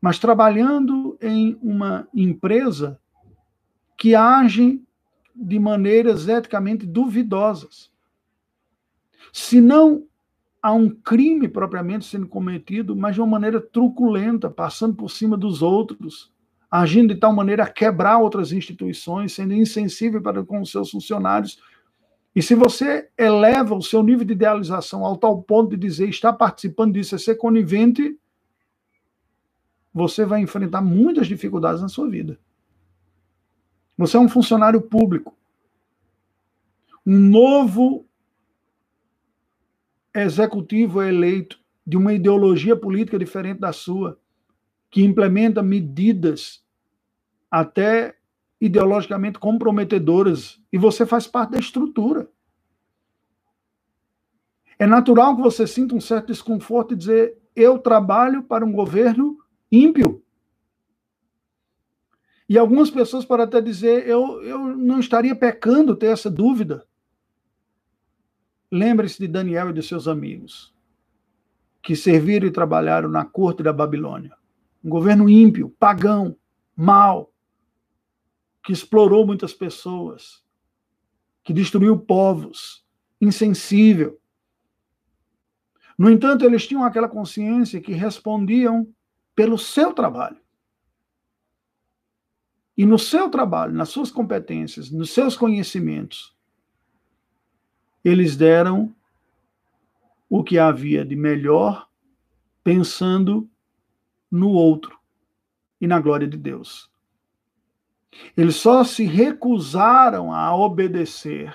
Mas 0.00 0.18
trabalhando 0.18 1.16
em 1.20 1.58
uma 1.62 2.08
empresa 2.14 2.98
que 3.96 4.14
agem 4.14 4.84
de 5.40 5.58
maneiras 5.58 6.28
eticamente 6.28 6.86
duvidosas. 6.86 7.90
Se 9.32 9.60
não 9.60 10.04
há 10.62 10.72
um 10.72 10.90
crime 10.90 11.48
propriamente 11.48 12.04
sendo 12.04 12.28
cometido, 12.28 12.94
mas 12.94 13.14
de 13.14 13.20
uma 13.20 13.26
maneira 13.26 13.60
truculenta, 13.60 14.50
passando 14.50 14.94
por 14.94 15.10
cima 15.10 15.36
dos 15.36 15.62
outros, 15.62 16.30
agindo 16.70 17.14
de 17.14 17.20
tal 17.20 17.32
maneira 17.32 17.64
a 17.64 17.70
quebrar 17.70 18.18
outras 18.18 18.52
instituições, 18.52 19.32
sendo 19.32 19.54
insensível 19.54 20.20
para 20.20 20.44
com 20.44 20.60
os 20.60 20.70
seus 20.70 20.90
funcionários. 20.90 21.58
E 22.34 22.42
se 22.42 22.54
você 22.54 23.08
eleva 23.18 23.74
o 23.74 23.82
seu 23.82 24.02
nível 24.02 24.24
de 24.24 24.34
idealização 24.34 25.04
ao 25.04 25.16
tal 25.16 25.42
ponto 25.42 25.70
de 25.70 25.76
dizer 25.76 26.08
está 26.08 26.32
participando 26.32 26.92
disso, 26.92 27.14
é 27.14 27.18
ser 27.18 27.36
conivente, 27.36 28.16
você 29.92 30.24
vai 30.24 30.40
enfrentar 30.40 30.82
muitas 30.82 31.26
dificuldades 31.26 31.82
na 31.82 31.88
sua 31.88 32.08
vida. 32.08 32.38
Você 34.00 34.16
é 34.16 34.20
um 34.20 34.30
funcionário 34.30 34.80
público. 34.80 35.36
Um 37.06 37.18
novo 37.18 38.06
executivo 40.14 41.02
é 41.02 41.10
eleito 41.10 41.60
de 41.86 41.98
uma 41.98 42.14
ideologia 42.14 42.74
política 42.74 43.18
diferente 43.18 43.60
da 43.60 43.74
sua, 43.74 44.18
que 44.90 45.04
implementa 45.04 45.62
medidas 45.62 46.64
até 47.50 48.16
ideologicamente 48.58 49.38
comprometedoras, 49.38 50.58
e 50.72 50.78
você 50.78 51.04
faz 51.04 51.26
parte 51.26 51.50
da 51.50 51.58
estrutura. 51.58 52.26
É 54.78 54.86
natural 54.86 55.36
que 55.36 55.42
você 55.42 55.66
sinta 55.66 55.94
um 55.94 56.00
certo 56.00 56.28
desconforto 56.28 56.94
e 56.94 56.96
dizer: 56.96 57.36
eu 57.54 57.78
trabalho 57.78 58.44
para 58.44 58.64
um 58.64 58.72
governo 58.72 59.36
ímpio. 59.70 60.24
E 62.50 62.58
algumas 62.58 62.90
pessoas 62.90 63.24
podem 63.24 63.46
até 63.46 63.60
dizer: 63.60 64.08
eu, 64.08 64.42
eu 64.42 64.58
não 64.58 64.98
estaria 64.98 65.36
pecando 65.36 65.94
ter 65.94 66.08
essa 66.08 66.28
dúvida. 66.28 66.84
Lembre-se 68.72 69.20
de 69.20 69.28
Daniel 69.28 69.70
e 69.70 69.72
de 69.72 69.84
seus 69.84 70.08
amigos. 70.08 70.74
que 71.82 71.96
serviram 71.96 72.46
e 72.46 72.50
trabalharam 72.50 73.08
na 73.08 73.24
corte 73.24 73.62
da 73.62 73.72
Babilônia. 73.72 74.36
Um 74.82 74.88
governo 74.88 75.28
ímpio, 75.28 75.74
pagão, 75.78 76.36
mau, 76.76 77.32
que 78.62 78.72
explorou 78.72 79.26
muitas 79.26 79.52
pessoas, 79.52 80.42
que 81.42 81.52
destruiu 81.52 81.98
povos, 81.98 82.84
insensível. 83.20 84.18
No 85.98 86.10
entanto, 86.10 86.44
eles 86.44 86.66
tinham 86.66 86.84
aquela 86.84 87.08
consciência 87.08 87.80
que 87.80 87.92
respondiam 87.92 88.86
pelo 89.34 89.58
seu 89.58 89.92
trabalho. 89.92 90.39
E 92.80 92.86
no 92.86 92.98
seu 92.98 93.28
trabalho, 93.28 93.74
nas 93.74 93.90
suas 93.90 94.10
competências, 94.10 94.90
nos 94.90 95.10
seus 95.10 95.36
conhecimentos, 95.36 96.34
eles 98.02 98.38
deram 98.38 98.96
o 100.30 100.42
que 100.42 100.58
havia 100.58 101.04
de 101.04 101.14
melhor, 101.14 101.86
pensando 102.64 103.46
no 104.30 104.48
outro 104.48 104.98
e 105.78 105.86
na 105.86 106.00
glória 106.00 106.26
de 106.26 106.38
Deus. 106.38 106.90
Eles 108.34 108.56
só 108.56 108.82
se 108.82 109.04
recusaram 109.04 110.32
a 110.32 110.56
obedecer 110.56 111.54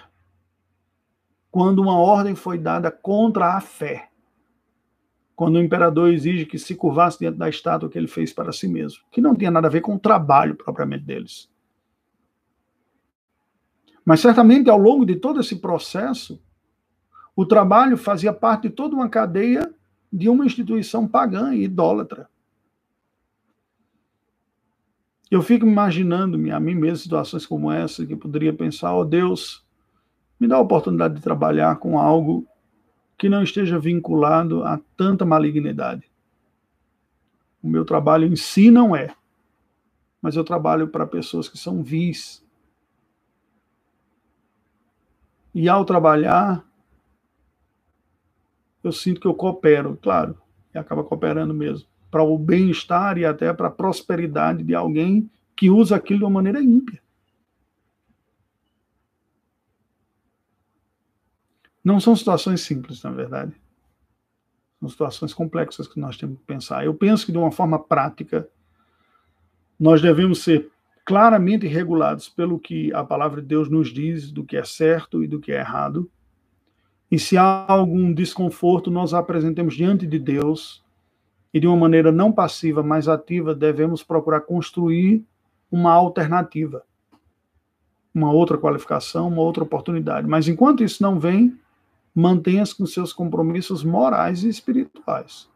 quando 1.49 1.81
uma 1.81 1.97
ordem 1.97 2.35
foi 2.35 2.59
dada 2.59 2.91
contra 2.91 3.57
a 3.57 3.61
fé. 3.61 4.11
Quando 5.35 5.57
o 5.57 5.61
imperador 5.61 6.09
exige 6.09 6.45
que 6.45 6.57
se 6.57 6.75
curvasse 6.75 7.19
diante 7.19 7.37
da 7.37 7.49
estátua 7.49 7.89
que 7.89 7.97
ele 7.97 8.07
fez 8.07 8.31
para 8.31 8.53
si 8.53 8.67
mesmo, 8.67 9.03
que 9.11 9.19
não 9.19 9.35
tinha 9.35 9.51
nada 9.51 9.67
a 9.67 9.71
ver 9.71 9.81
com 9.81 9.95
o 9.95 9.99
trabalho 9.99 10.55
propriamente 10.55 11.03
deles. 11.03 11.49
Mas 14.05 14.21
certamente 14.21 14.69
ao 14.69 14.77
longo 14.77 15.05
de 15.05 15.15
todo 15.15 15.41
esse 15.41 15.57
processo, 15.57 16.41
o 17.35 17.45
trabalho 17.45 17.97
fazia 17.97 18.31
parte 18.31 18.69
de 18.69 18.75
toda 18.75 18.95
uma 18.95 19.09
cadeia 19.09 19.69
de 20.11 20.29
uma 20.29 20.45
instituição 20.45 21.05
pagã 21.07 21.53
e 21.53 21.63
idólatra. 21.63 22.29
Eu 25.29 25.41
fico 25.41 25.65
imaginando-me 25.65 26.51
a 26.51 26.59
mim 26.59 26.75
mesmo 26.75 26.97
situações 26.97 27.45
como 27.45 27.71
essa, 27.71 28.05
que 28.05 28.15
poderia 28.15 28.53
pensar, 28.53 28.95
oh 28.95 29.03
Deus, 29.03 29.65
me 30.39 30.47
dá 30.47 30.55
a 30.55 30.61
oportunidade 30.61 31.15
de 31.15 31.21
trabalhar 31.21 31.77
com 31.77 31.99
algo 31.99 32.47
que 33.17 33.29
não 33.29 33.43
esteja 33.43 33.79
vinculado 33.79 34.63
a 34.63 34.79
tanta 34.97 35.25
malignidade. 35.25 36.09
O 37.61 37.67
meu 37.67 37.85
trabalho 37.85 38.27
em 38.27 38.35
si 38.35 38.69
não 38.69 38.95
é, 38.95 39.15
mas 40.21 40.35
eu 40.35 40.43
trabalho 40.43 40.87
para 40.87 41.05
pessoas 41.05 41.47
que 41.47 41.57
são 41.57 41.81
vis. 41.81 42.43
E 45.53 45.69
ao 45.69 45.85
trabalhar, 45.85 46.65
eu 48.83 48.91
sinto 48.91 49.21
que 49.21 49.27
eu 49.27 49.33
coopero, 49.33 49.97
claro, 50.01 50.37
e 50.73 50.77
acaba 50.77 51.03
cooperando 51.03 51.53
mesmo, 51.53 51.87
para 52.11 52.23
o 52.23 52.37
bem-estar 52.37 53.17
e 53.17 53.25
até 53.25 53.51
para 53.53 53.67
a 53.67 53.71
prosperidade 53.71 54.63
de 54.63 54.75
alguém 54.75 55.29
que 55.55 55.69
usa 55.69 55.95
aquilo 55.95 56.19
de 56.19 56.25
uma 56.25 56.31
maneira 56.31 56.61
ímpia. 56.61 57.01
Não 61.85 61.99
são 61.99 62.15
situações 62.15 62.61
simples, 62.61 63.03
na 63.03 63.11
verdade. 63.11 63.53
São 64.79 64.89
situações 64.89 65.33
complexas 65.33 65.87
que 65.87 65.99
nós 65.99 66.17
temos 66.17 66.39
que 66.39 66.45
pensar. 66.45 66.83
Eu 66.83 66.95
penso 66.95 67.25
que, 67.25 67.31
de 67.31 67.37
uma 67.37 67.51
forma 67.51 67.77
prática, 67.77 68.49
nós 69.79 70.01
devemos 70.01 70.43
ser 70.43 70.71
claramente 71.05 71.67
regulados 71.67 72.27
pelo 72.27 72.59
que 72.59 72.91
a 72.91 73.03
palavra 73.03 73.39
de 73.39 73.47
Deus 73.47 73.69
nos 73.69 73.93
diz 73.93 74.31
do 74.31 74.43
que 74.43 74.57
é 74.57 74.63
certo 74.63 75.23
e 75.23 75.27
do 75.27 75.39
que 75.39 75.51
é 75.51 75.59
errado, 75.59 76.09
e 77.11 77.19
se 77.19 77.37
há 77.37 77.65
algum 77.67 78.11
desconforto, 78.11 78.89
nós 78.89 79.13
apresentemos 79.13 79.75
diante 79.75 80.07
de 80.07 80.17
Deus 80.17 80.83
e 81.53 81.59
de 81.59 81.67
uma 81.67 81.77
maneira 81.77 82.11
não 82.11 82.31
passiva, 82.31 82.81
mas 82.81 83.07
ativa, 83.07 83.53
devemos 83.53 84.03
procurar 84.03 84.41
construir 84.41 85.23
uma 85.71 85.93
alternativa, 85.93 86.83
uma 88.13 88.31
outra 88.31 88.57
qualificação, 88.57 89.27
uma 89.27 89.41
outra 89.41 89.63
oportunidade. 89.63 90.27
Mas 90.27 90.47
enquanto 90.47 90.83
isso 90.83 91.01
não 91.01 91.19
vem, 91.19 91.57
mantenha-se 92.15 92.73
com 92.73 92.85
seus 92.85 93.11
compromissos 93.11 93.83
morais 93.83 94.43
e 94.43 94.49
espirituais. 94.49 95.49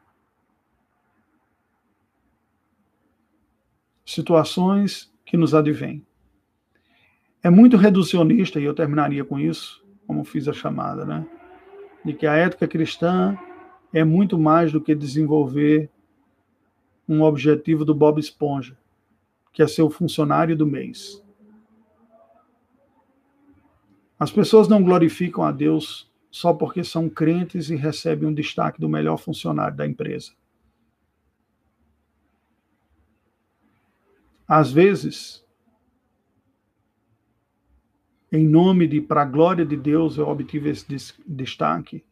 Situações 4.05 5.10
que 5.26 5.38
nos 5.38 5.55
advêm. 5.55 6.05
É 7.41 7.49
muito 7.49 7.78
reducionista, 7.78 8.60
e 8.60 8.66
eu 8.66 8.74
terminaria 8.74 9.24
com 9.24 9.39
isso, 9.39 9.82
como 10.05 10.26
fiz 10.26 10.47
a 10.49 10.53
chamada, 10.53 11.05
né? 11.05 11.26
de 12.03 12.14
que 12.14 12.26
a 12.26 12.36
ética 12.36 12.68
cristã 12.68 13.38
é 13.93 14.03
muito 14.03 14.38
mais 14.38 14.72
do 14.72 14.82
que 14.82 14.95
desenvolver 14.95 15.89
um 17.07 17.22
objetivo 17.24 17.86
do 17.86 17.93
Bob 17.95 18.20
Esponja, 18.20 18.78
que 19.51 19.62
é 19.62 19.68
ser 19.68 19.82
o 19.82 19.89
funcionário 19.89 20.55
do 20.55 20.66
mês. 20.66 21.24
As 24.20 24.32
pessoas 24.32 24.68
não 24.68 24.84
glorificam 24.84 25.43
a 25.43 25.51
Deus 25.51 26.09
só 26.32 26.54
porque 26.54 26.84
são 26.84 27.10
crentes 27.10 27.70
e 27.70 27.76
recebem 27.76 28.30
um 28.30 28.34
destaque 28.34 28.80
do 28.80 28.88
melhor 28.88 29.18
funcionário 29.18 29.76
da 29.76 29.86
empresa. 29.86 30.32
Às 34.48 34.72
vezes, 34.72 35.46
em 38.32 38.48
nome 38.48 38.88
de, 38.88 39.02
para 39.02 39.22
a 39.22 39.26
glória 39.26 39.66
de 39.66 39.76
Deus, 39.76 40.18
eu 40.18 40.28
obtive 40.28 40.70
esse 40.70 40.86
destaque, 41.28 42.04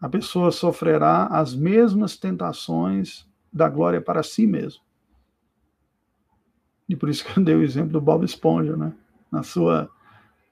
a 0.00 0.08
pessoa 0.08 0.50
sofrerá 0.50 1.26
as 1.26 1.54
mesmas 1.54 2.16
tentações 2.16 3.28
da 3.52 3.68
glória 3.68 4.00
para 4.00 4.22
si 4.22 4.46
mesmo. 4.46 4.82
E 6.88 6.96
por 6.96 7.08
isso 7.08 7.24
que 7.24 7.38
eu 7.38 7.44
dei 7.44 7.54
o 7.54 7.62
exemplo 7.62 7.92
do 7.92 8.00
Bob 8.00 8.24
Esponja, 8.24 8.76
né? 8.76 8.92
Na 9.30 9.42
sua 9.42 9.90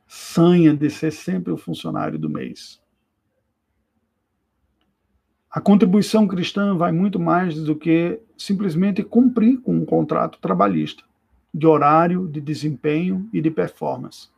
sanha 0.08 0.74
de 0.74 0.88
ser 0.88 1.12
sempre 1.12 1.52
o 1.52 1.58
funcionário 1.58 2.18
do 2.18 2.30
mês. 2.30 2.80
A 5.50 5.60
contribuição 5.60 6.26
cristã 6.26 6.74
vai 6.74 6.90
muito 6.92 7.20
mais 7.20 7.62
do 7.62 7.76
que 7.76 8.20
simplesmente 8.36 9.04
cumprir 9.04 9.60
com 9.60 9.76
um 9.76 9.84
contrato 9.84 10.38
trabalhista 10.40 11.04
de 11.52 11.66
horário, 11.66 12.26
de 12.26 12.40
desempenho 12.40 13.28
e 13.32 13.40
de 13.40 13.50
performance. 13.50 14.28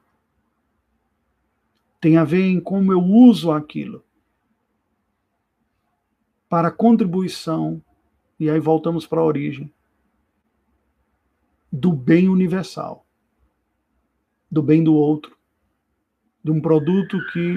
Tem 2.00 2.16
a 2.16 2.24
ver 2.24 2.46
em 2.46 2.60
como 2.60 2.92
eu 2.92 3.02
uso 3.02 3.52
aquilo 3.52 4.04
para 6.48 6.70
contribuição, 6.70 7.80
e 8.38 8.50
aí 8.50 8.58
voltamos 8.58 9.06
para 9.06 9.20
a 9.20 9.24
origem, 9.24 9.72
do 11.70 11.92
bem 11.92 12.28
universal, 12.28 13.06
do 14.50 14.60
bem 14.60 14.82
do 14.82 14.94
outro, 14.94 15.36
de 16.42 16.50
um 16.50 16.60
produto 16.60 17.18
que 17.32 17.54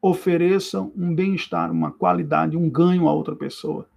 ofereça 0.00 0.80
um 0.80 1.14
bem-estar, 1.14 1.70
uma 1.70 1.92
qualidade, 1.92 2.56
um 2.56 2.68
ganho 2.68 3.08
a 3.08 3.12
outra 3.12 3.36
pessoa, 3.36 3.88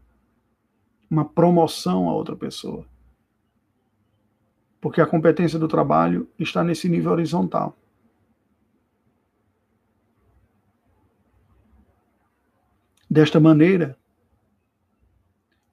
uma 1.09 1.25
promoção 1.25 2.09
a 2.09 2.13
outra 2.13 2.35
pessoa 2.35 2.85
porque 4.85 5.01
a 5.01 5.07
competência 5.07 5.57
do 5.57 5.67
trabalho 5.67 6.29
está 6.37 6.63
nesse 6.63 6.87
nível 6.87 7.11
horizontal. 7.11 7.75
Desta 13.09 13.39
maneira, 13.39 13.97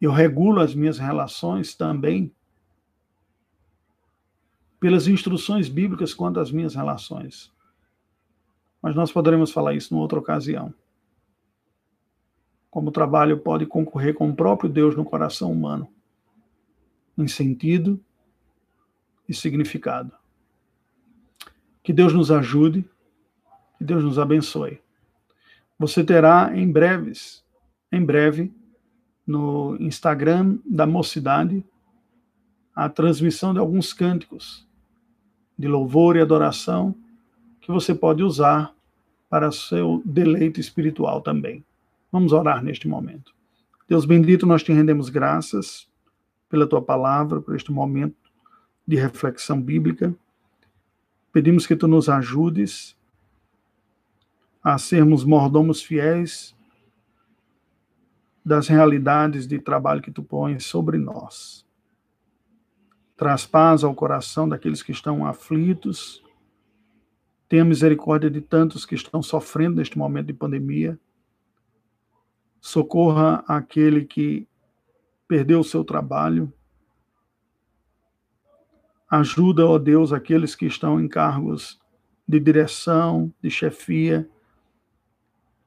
eu 0.00 0.10
regulo 0.10 0.62
as 0.62 0.74
minhas 0.74 0.96
relações 0.96 1.74
também 1.74 2.34
pelas 4.82 5.06
instruções 5.06 5.68
bíblicas 5.68 6.12
quanto 6.12 6.40
às 6.40 6.50
minhas 6.50 6.74
relações. 6.74 7.52
Mas 8.82 8.96
nós 8.96 9.12
poderemos 9.12 9.52
falar 9.52 9.74
isso 9.74 9.94
numa 9.94 10.02
outra 10.02 10.18
ocasião. 10.18 10.74
Como 12.68 12.88
o 12.88 12.92
trabalho 12.92 13.38
pode 13.38 13.64
concorrer 13.64 14.12
com 14.12 14.28
o 14.28 14.34
próprio 14.34 14.68
Deus 14.68 14.96
no 14.96 15.04
coração 15.04 15.52
humano, 15.52 15.88
em 17.16 17.28
sentido 17.28 18.04
e 19.28 19.32
significado. 19.32 20.10
Que 21.80 21.92
Deus 21.92 22.12
nos 22.12 22.32
ajude, 22.32 22.84
que 23.78 23.84
Deus 23.84 24.02
nos 24.02 24.18
abençoe. 24.18 24.80
Você 25.78 26.02
terá 26.02 26.50
em 26.56 26.68
breves, 26.68 27.44
em 27.92 28.04
breve, 28.04 28.52
no 29.24 29.76
Instagram 29.78 30.58
da 30.66 30.88
Mocidade, 30.88 31.64
a 32.74 32.88
transmissão 32.88 33.52
de 33.52 33.60
alguns 33.60 33.92
cânticos 33.92 34.71
de 35.62 35.68
louvor 35.68 36.16
e 36.16 36.20
adoração 36.20 36.92
que 37.60 37.70
você 37.70 37.94
pode 37.94 38.20
usar 38.20 38.74
para 39.30 39.52
seu 39.52 40.02
deleite 40.04 40.60
espiritual 40.60 41.20
também. 41.20 41.64
Vamos 42.10 42.32
orar 42.32 42.64
neste 42.64 42.88
momento. 42.88 43.32
Deus 43.88 44.04
bendito, 44.04 44.44
nós 44.44 44.64
te 44.64 44.72
rendemos 44.72 45.08
graças 45.08 45.88
pela 46.50 46.66
tua 46.66 46.82
palavra, 46.82 47.40
por 47.40 47.54
este 47.54 47.70
momento 47.70 48.16
de 48.84 48.96
reflexão 48.96 49.62
bíblica. 49.62 50.12
Pedimos 51.32 51.64
que 51.64 51.76
tu 51.76 51.86
nos 51.86 52.08
ajudes 52.08 52.96
a 54.64 54.76
sermos 54.78 55.22
mordomos 55.22 55.80
fiéis 55.80 56.56
das 58.44 58.66
realidades 58.66 59.46
de 59.46 59.60
trabalho 59.60 60.02
que 60.02 60.10
tu 60.10 60.24
pões 60.24 60.66
sobre 60.66 60.98
nós. 60.98 61.64
Traz 63.16 63.46
paz 63.46 63.84
ao 63.84 63.94
coração 63.94 64.48
daqueles 64.48 64.82
que 64.82 64.92
estão 64.92 65.26
aflitos. 65.26 66.22
Tenha 67.48 67.64
misericórdia 67.64 68.30
de 68.30 68.40
tantos 68.40 68.86
que 68.86 68.94
estão 68.94 69.22
sofrendo 69.22 69.76
neste 69.76 69.98
momento 69.98 70.26
de 70.26 70.32
pandemia. 70.32 70.98
Socorra 72.60 73.44
aquele 73.46 74.04
que 74.04 74.48
perdeu 75.28 75.60
o 75.60 75.64
seu 75.64 75.84
trabalho. 75.84 76.52
Ajuda, 79.10 79.66
ó 79.66 79.78
Deus, 79.78 80.12
aqueles 80.12 80.54
que 80.54 80.64
estão 80.64 80.98
em 81.00 81.06
cargos 81.06 81.78
de 82.26 82.40
direção, 82.40 83.32
de 83.42 83.50
chefia, 83.50 84.28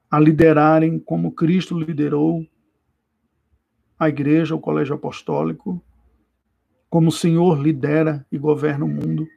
a 0.10 0.20
liderarem 0.20 0.98
como 0.98 1.32
Cristo 1.32 1.78
liderou 1.78 2.48
a 4.00 4.10
igreja, 4.10 4.56
o 4.56 4.60
colégio 4.60 4.96
apostólico, 4.96 5.82
como 6.96 7.10
o 7.10 7.12
Senhor 7.12 7.62
lidera 7.62 8.26
e 8.32 8.38
governa 8.38 8.86
o 8.86 8.88
mundo. 8.88 9.28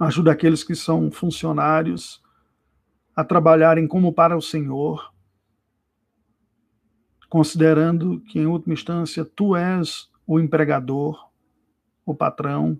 Ajuda 0.00 0.32
aqueles 0.32 0.64
que 0.64 0.74
são 0.74 1.12
funcionários 1.12 2.20
a 3.14 3.22
trabalharem 3.22 3.86
como 3.86 4.12
para 4.12 4.36
o 4.36 4.42
Senhor, 4.42 5.14
considerando 7.28 8.20
que, 8.22 8.40
em 8.40 8.46
última 8.46 8.74
instância, 8.74 9.24
tu 9.24 9.54
és 9.54 10.10
o 10.26 10.40
empregador, 10.40 11.30
o 12.04 12.12
patrão, 12.12 12.76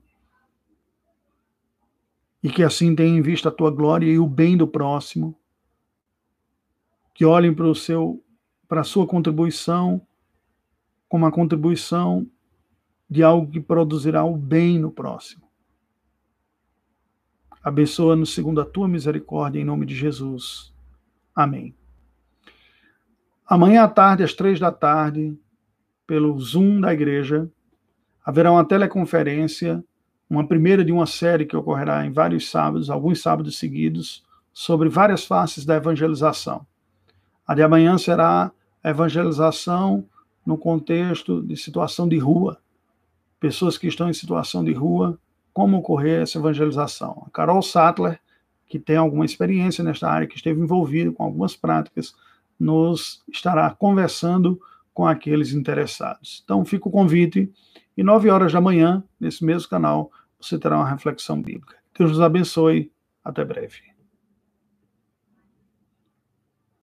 e 2.43 2.51
que 2.51 2.65
assim 2.65 2.93
tenham 2.93 3.19
em 3.19 3.23
vista 3.23 3.51
a 3.51 3.53
tua 3.53 3.71
glória 3.71 4.11
e 4.11 4.19
o 4.19 4.27
bem 4.27 4.57
do 4.57 4.67
próximo, 4.67 5.39
que 7.15 7.25
olhem 7.25 7.55
para 7.55 7.69
o 7.69 7.75
seu 7.77 8.21
para 8.67 8.81
a 8.81 8.85
sua 8.85 9.07
contribuição 9.07 10.05
como 11.09 11.25
a 11.25 11.31
contribuição 11.31 12.29
de 13.09 13.23
algo 13.23 13.51
que 13.51 13.61
produzirá 13.61 14.25
o 14.25 14.37
bem 14.37 14.79
no 14.79 14.91
próximo. 14.91 15.47
Abençoa-nos 17.63 18.33
segundo 18.33 18.61
a 18.61 18.65
tua 18.65 18.87
misericórdia, 18.87 19.61
em 19.61 19.65
nome 19.65 19.87
de 19.87 19.95
Jesus. 19.95 20.73
Amém. 21.35 21.75
Amanhã 23.47 23.85
à 23.85 23.89
tarde, 23.89 24.23
às 24.23 24.35
três 24.35 24.59
da 24.59 24.73
tarde, 24.73 25.39
pelo 26.07 26.39
Zoom 26.39 26.81
da 26.81 26.93
igreja, 26.93 27.51
haverá 28.25 28.51
uma 28.51 28.65
teleconferência, 28.65 29.85
uma 30.29 30.47
primeira 30.47 30.85
de 30.85 30.93
uma 30.93 31.07
série 31.07 31.47
que 31.47 31.57
ocorrerá 31.57 32.05
em 32.07 32.13
vários 32.13 32.51
sábados, 32.51 32.91
alguns 32.91 33.21
sábados 33.21 33.59
seguidos, 33.59 34.25
sobre 34.53 34.89
várias 34.89 35.25
faces 35.25 35.65
da 35.65 35.77
evangelização. 35.77 36.67
A 37.47 37.55
de 37.55 37.63
amanhã 37.63 37.97
será 37.99 38.51
a 38.83 38.91
evangelização 38.91 40.05
no 40.45 40.57
contexto 40.57 41.43
de 41.43 41.57
situação 41.57 42.09
de 42.09 42.19
rua. 42.19 42.59
Pessoas 43.39 43.77
que 43.77 43.87
estão 43.87 44.09
em 44.09 44.15
situação 44.15 44.65
de 44.65 44.73
rua, 44.73 45.19
como 45.53 45.79
ocorrer 45.79 46.23
essa 46.23 46.39
evangelização. 46.39 47.25
A 47.27 47.31
Carol 47.31 47.63
Sattler, 47.63 48.21
que 48.67 48.79
tem 48.79 48.97
alguma 48.97 49.25
experiência 49.25 49.83
nesta 49.85 50.09
área, 50.09 50.27
que 50.27 50.37
esteve 50.37 50.61
envolvida 50.61 51.13
com 51.13 51.23
algumas 51.23 51.55
práticas, 51.55 52.15
nos 52.59 53.23
estará 53.33 53.71
conversando 53.71 54.61
com 54.93 55.07
aqueles 55.07 55.53
interessados. 55.53 56.43
Então, 56.45 56.65
fica 56.65 56.89
o 56.89 56.93
convite, 56.93 57.53
e 57.97 58.03
nove 58.03 58.29
horas 58.29 58.53
da 58.53 58.61
manhã, 58.61 59.03
nesse 59.19 59.45
mesmo 59.45 59.69
canal, 59.69 60.11
você 60.39 60.59
terá 60.59 60.77
uma 60.77 60.89
reflexão 60.89 61.41
bíblica. 61.41 61.77
Deus 61.99 62.11
nos 62.11 62.21
abençoe. 62.21 62.93
Até 63.25 63.45
breve. 63.45 63.96